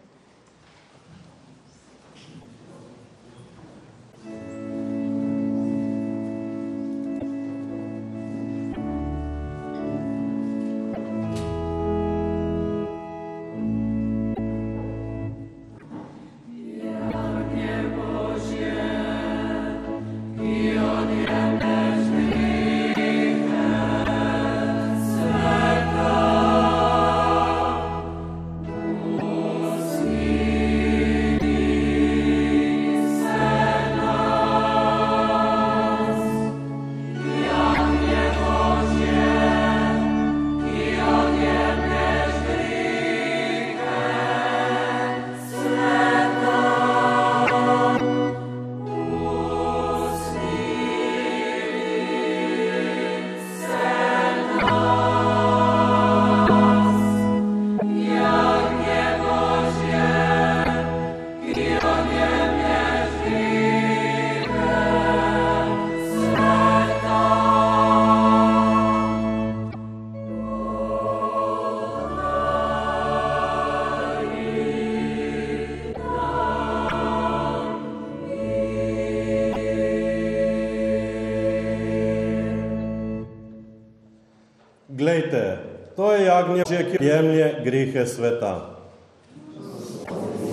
Glejte, 85.11 85.59
to 85.97 86.13
je 86.13 86.25
jagnje, 86.25 86.63
ki 86.65 87.05
jemlje 87.05 87.55
grehe 87.65 88.07
sveta. 88.07 88.79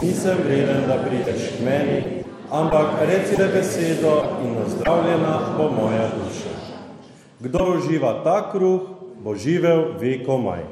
Nisem 0.01 0.37
vreden, 0.45 0.81
da 0.87 0.97
prideš 0.97 1.43
k 1.53 1.65
meni, 1.65 2.23
ampak 2.49 3.05
recite 3.05 3.45
besedo 3.53 4.23
in 4.41 4.57
ozdravljena 4.65 5.53
bo 5.57 5.69
moja 5.69 6.09
duša. 6.09 6.53
Kdo 7.39 7.59
uživa 7.77 8.23
ta 8.23 8.49
kruh, 8.51 8.81
bo 9.21 9.35
živel 9.35 9.93
vekomaj. 10.01 10.65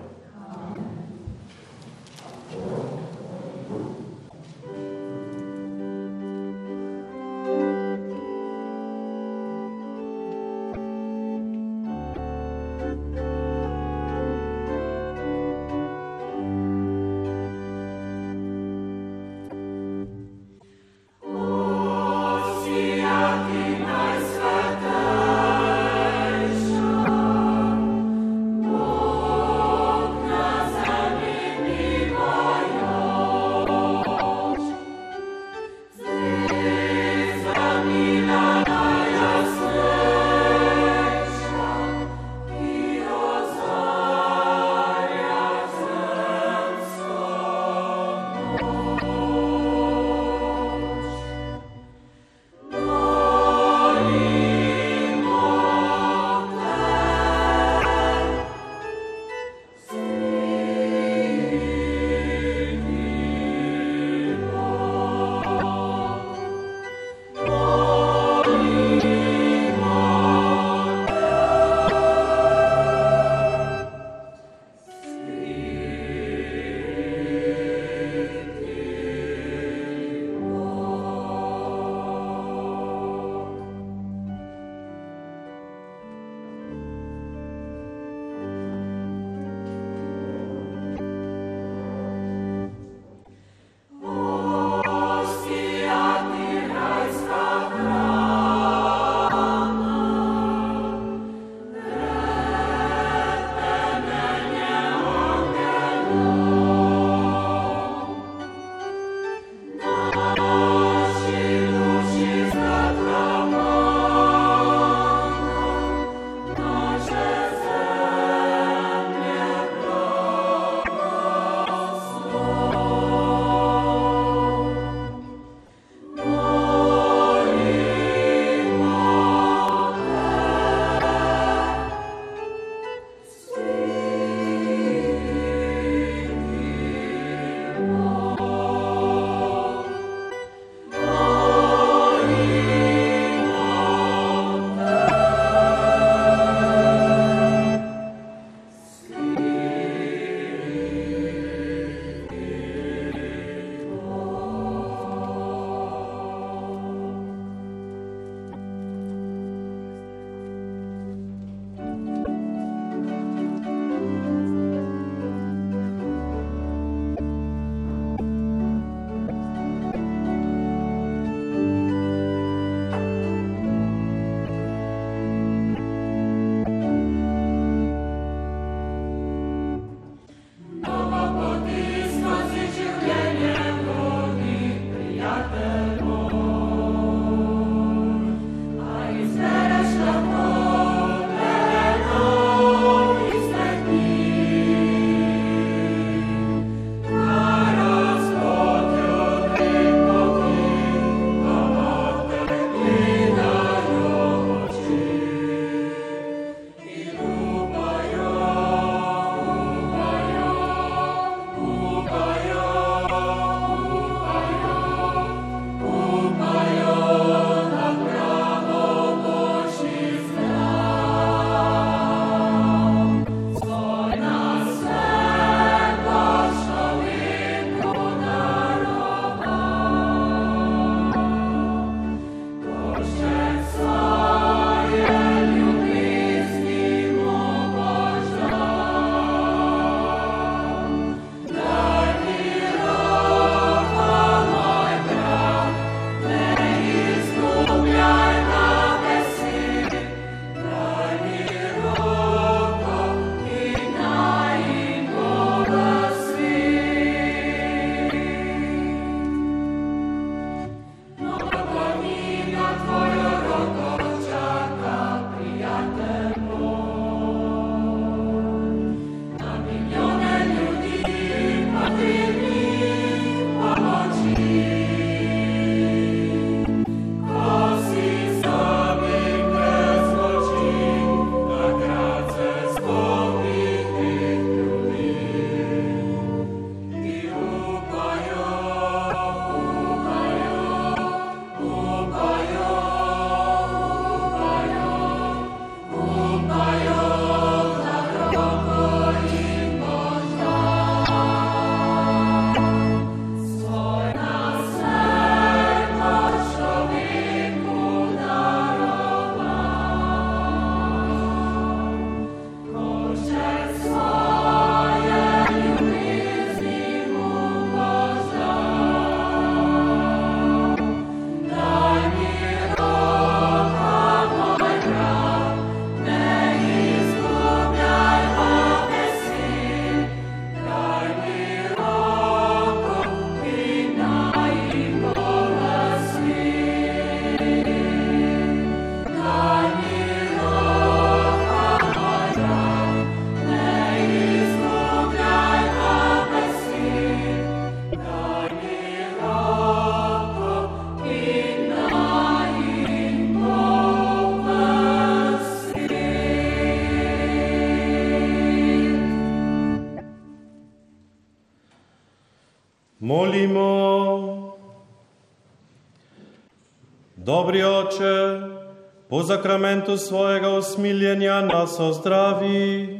Po 369.45 369.49
zakramentu 369.49 369.97
svojega 369.97 370.49
usmiljenja 370.49 371.41
nas 371.41 371.79
ozdravi, 371.79 372.99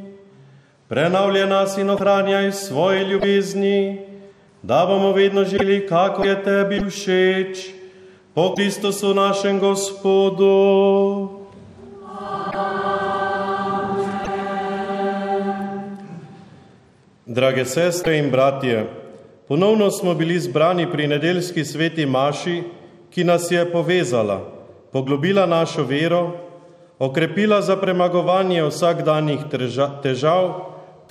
prenavlja 0.87 1.45
nas 1.45 1.77
in 1.77 1.89
ohranjaj 1.89 2.51
svoje 2.51 3.03
ljubezni, 3.03 4.01
da 4.61 4.85
bomo 4.85 5.11
vedno 5.11 5.43
živeli, 5.43 5.87
kako 5.87 6.23
je 6.23 6.43
tebi 6.43 6.81
všeč, 6.89 7.57
po 8.33 8.53
Kristusu 8.55 9.13
našem 9.13 9.59
Gospodu. 9.59 11.29
Drage 17.25 17.65
sestre 17.65 18.17
in 18.17 18.29
bratje, 18.31 18.85
ponovno 19.47 19.91
smo 19.91 20.13
bili 20.13 20.39
zbrani 20.39 20.91
pri 20.91 21.07
nedeljski 21.07 21.65
sveti 21.65 22.05
Maši, 22.05 22.63
ki 23.09 23.23
nas 23.23 23.51
je 23.51 23.71
povezala, 23.71 24.54
poglobila 24.95 25.43
našo 25.45 25.83
vero, 25.83 26.31
okrepila 26.99 27.59
za 27.61 27.75
premagovanje 27.75 28.63
vsakdanjih 28.63 29.41
težav 29.99 30.45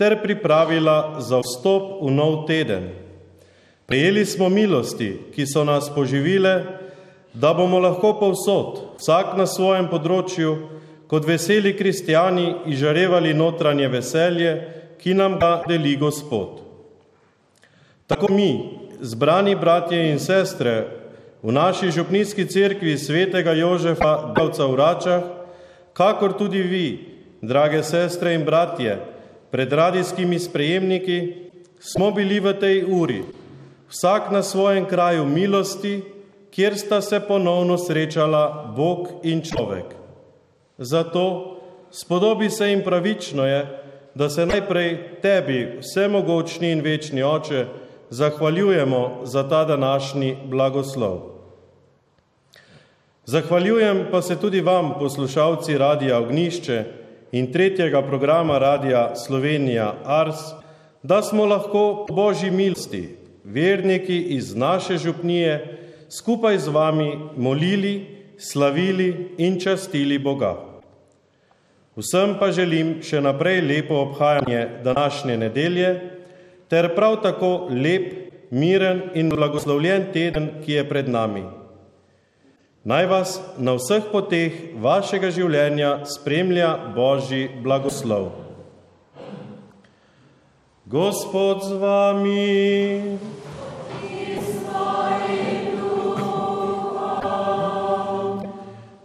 ter 0.01 0.17
pripravila 0.23 1.21
za 1.21 1.43
vstop 1.45 2.01
v 2.01 2.09
nov 2.09 2.47
teden. 2.49 2.89
Prijeli 3.85 4.25
smo 4.25 4.49
milosti, 4.49 5.11
ki 5.37 5.45
so 5.45 5.67
nas 5.69 5.91
poživile, 5.93 6.65
da 7.37 7.53
bomo 7.53 7.77
lahko 7.77 8.15
povsod, 8.17 8.97
vsak 9.05 9.37
na 9.37 9.45
svojem 9.45 9.93
področju, 9.93 10.57
kot 11.05 11.29
veseli 11.29 11.77
kristijani, 11.77 12.65
izžarevali 12.73 13.37
notranje 13.37 13.93
veselje, 13.93 14.53
ki 14.97 15.13
nam 15.13 15.37
ga 15.37 15.59
deli 15.69 15.93
Gospod. 16.01 16.65
Tako 18.09 18.33
mi, 18.33 18.51
zbrani 19.05 19.53
bratje 19.61 20.09
in 20.09 20.17
sestre, 20.17 21.04
v 21.45 21.53
naši 21.53 21.91
župnijski 21.91 22.47
cerkvi 22.49 22.99
svetega 22.99 23.53
Jožefa 23.53 24.33
Davca 24.33 24.65
v 24.65 24.75
Račah, 24.81 25.23
kakor 25.93 26.33
tudi 26.33 26.63
vi, 26.65 26.89
drage 27.45 27.83
sestre 27.85 28.33
in 28.33 28.47
bratje, 28.49 28.97
pred 29.53 29.73
radijskimi 29.73 30.39
sprejemniki, 30.41 31.19
smo 31.77 32.09
bili 32.17 32.41
v 32.41 32.55
tej 32.57 32.89
uri, 32.89 33.21
vsak 33.93 34.33
na 34.33 34.41
svojem 34.43 34.89
kraju 34.89 35.29
milosti, 35.29 36.01
kjer 36.49 36.79
sta 36.81 37.05
se 37.05 37.21
ponovno 37.21 37.77
srečala 37.77 38.73
Bog 38.77 39.21
in 39.23 39.45
človek. 39.45 39.93
Zato 40.79 41.61
spodobi 41.91 42.49
se 42.51 42.73
in 42.73 42.81
pravično 42.81 43.45
je, 43.45 43.61
da 44.15 44.31
se 44.31 44.47
najprej 44.47 45.21
tebi, 45.21 45.77
vsemogočni 45.83 46.73
in 46.73 46.81
večni 46.81 47.23
oče, 47.23 47.67
zahvaljujemo 48.11 49.21
za 49.25 49.49
ta 49.49 49.65
današnji 49.65 50.37
blagoslov. 50.49 51.34
Zahvaljujem 53.27 54.07
pa 54.11 54.23
se 54.23 54.37
tudi 54.37 54.61
vam, 54.61 54.93
poslušalci 54.99 55.79
Radija 55.79 56.19
Ognišče 56.19 56.85
in 57.33 57.53
tretjega 57.53 58.03
programa 58.03 58.59
Radija 58.59 59.17
Slovenija 59.17 59.95
Ars, 60.05 60.37
da 61.03 61.23
smo 61.23 61.47
lahko 61.47 62.07
Božji 62.11 62.51
milosti, 62.51 63.17
verniki 63.45 64.19
iz 64.21 64.55
naše 64.57 64.99
župnije, 64.99 65.79
skupaj 66.11 66.59
z 66.59 66.69
vami 66.69 67.19
molili, 67.37 68.07
slavili 68.39 69.35
in 69.39 69.61
častili 69.61 70.19
Boga. 70.19 70.57
Vsem 71.97 72.37
pa 72.39 72.53
želim 72.53 72.99
še 73.03 73.21
naprej 73.25 73.61
lepo 73.61 74.03
obhajanje 74.05 74.69
današnje 74.85 75.37
nedelje, 75.37 75.91
ter 76.69 76.93
prav 76.95 77.23
tako 77.23 77.69
lep, 77.71 78.13
miren 78.51 79.03
in 79.15 79.31
blagoslovljen 79.31 80.11
teden, 80.13 80.51
ki 80.65 80.73
je 80.73 80.89
pred 80.89 81.09
nami. 81.09 81.64
Naj 82.85 83.07
vas 83.09 83.31
na 83.57 83.73
vseh 83.79 84.11
poteh 84.13 84.57
vašega 84.77 85.31
življenja 85.33 86.03
spremlja 86.05 86.93
Božji 86.93 87.47
blagoslov. 87.65 88.27
Gospod 90.85 91.65
z 91.65 91.79
vami. 91.81 93.17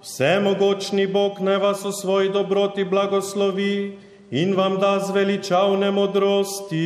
Vsemogočni 0.04 1.08
Bog 1.08 1.40
naj 1.40 1.64
vas 1.64 1.88
v 1.88 1.96
svoji 1.96 2.36
dobroti 2.36 2.84
blagoslovi 2.84 3.96
in 4.36 4.60
vam 4.60 4.76
da 4.84 4.98
zveličavne 5.00 5.88
modrosti. 5.96 6.84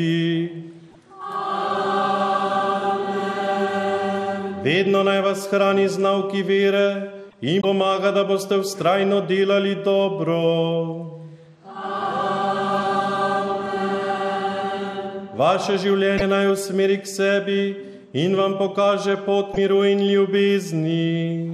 Vedno 4.63 5.03
naj 5.03 5.21
vas 5.21 5.47
hrani 5.51 5.87
z 5.89 5.97
nauki 5.99 6.43
vere 6.43 7.11
in 7.41 7.61
pomaga, 7.61 8.11
da 8.11 8.23
boste 8.23 8.57
vztrajno 8.61 9.21
delali 9.27 9.75
dobro. 9.83 10.39
Amen. 11.67 12.13
Vaše 15.35 15.77
življenje 15.83 16.27
naj 16.31 16.47
usmeri 16.53 16.97
k 17.01 17.05
sebi 17.11 17.75
in 18.13 18.35
vam 18.39 18.55
pokaže 18.57 19.17
pot 19.25 19.57
miru 19.57 19.83
in 19.83 19.99
ljubezni. 20.07 21.51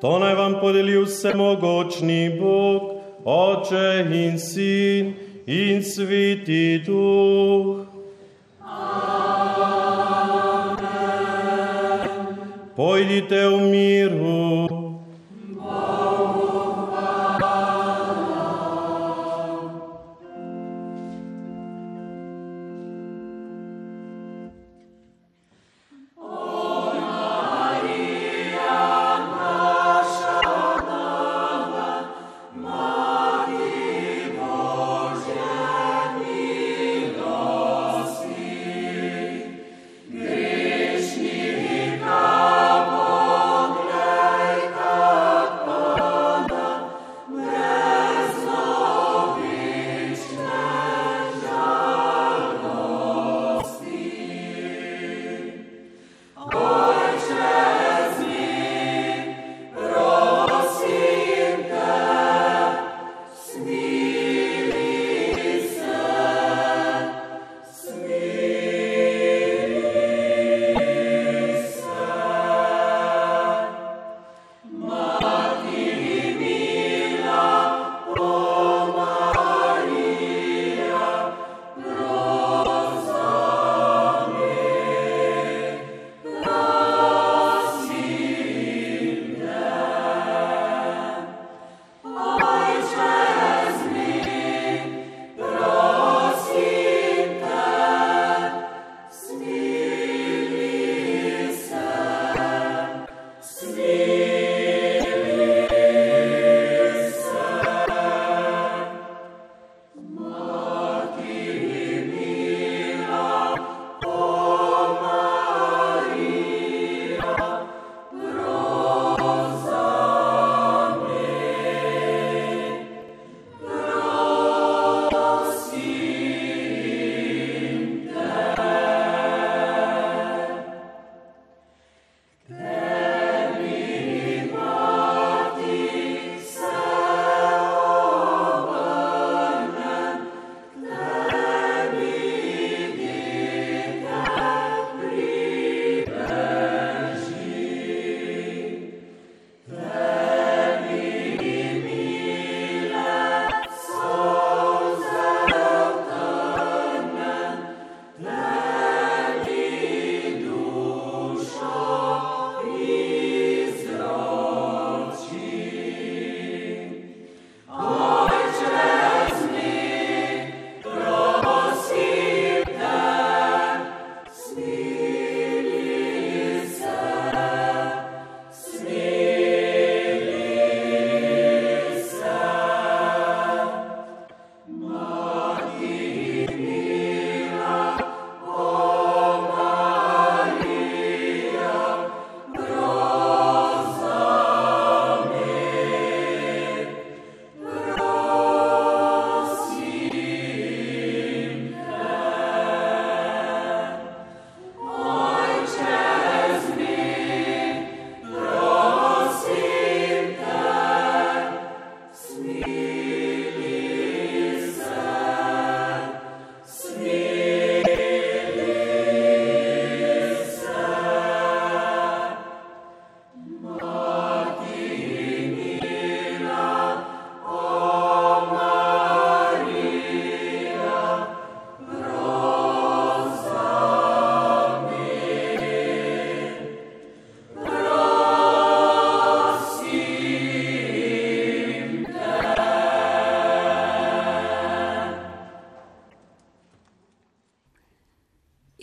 To 0.00 0.16
naj 0.18 0.34
vam 0.34 0.54
podeli 0.62 0.96
vsemogočni 1.04 2.40
Bog, 2.40 2.82
Oče 3.24 4.08
in 4.08 4.38
Sin 4.38 5.14
in 5.46 5.84
Sveti 5.84 6.80
Duh. 6.86 7.89
Pojdite 12.80 13.36
v 13.44 13.60
miru. 13.60 14.89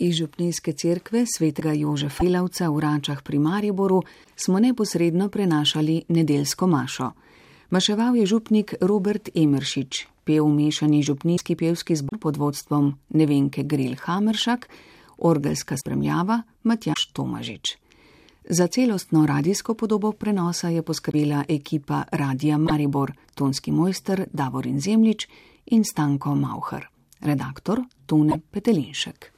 Iz 0.08 0.14
Župnijske 0.16 0.72
cerkve 0.72 1.24
svetega 1.36 1.72
Jožefa 1.72 2.24
Filavca 2.24 2.70
v 2.70 2.80
Račah 2.80 3.22
pri 3.22 3.38
Mariboru 3.38 4.02
smo 4.36 4.58
neposredno 4.58 5.28
prenašali 5.28 6.04
nedelsko 6.08 6.66
mašo. 6.66 7.10
Maševal 7.70 8.16
je 8.16 8.26
župnik 8.26 8.74
Robert 8.80 9.28
Emeršič, 9.34 10.06
pel 10.24 10.48
mešani 10.48 11.02
župnijski 11.02 11.56
pevski 11.56 11.96
zbor 11.96 12.18
pod 12.20 12.36
vodstvom 12.36 12.94
Nevenke 13.08 13.62
Gril 13.62 13.96
Hameršak, 14.00 14.68
orgelska 15.18 15.76
spremljava 15.76 16.42
Matjaš 16.62 17.12
Tomažič. 17.12 17.76
Za 18.48 18.66
celostno 18.66 19.26
radijsko 19.26 19.74
podobo 19.74 20.12
prenosa 20.12 20.68
je 20.68 20.82
poskrbela 20.82 21.44
ekipa 21.48 22.04
Radija 22.12 22.58
Maribor, 22.58 23.12
tonski 23.34 23.72
mojster 23.72 24.24
Davorin 24.32 24.80
Zemlič 24.80 25.28
in 25.66 25.84
Stanko 25.84 26.34
Mauher, 26.34 26.88
redaktor 27.20 27.84
Tune 28.06 28.40
Petelinšek. 28.50 29.37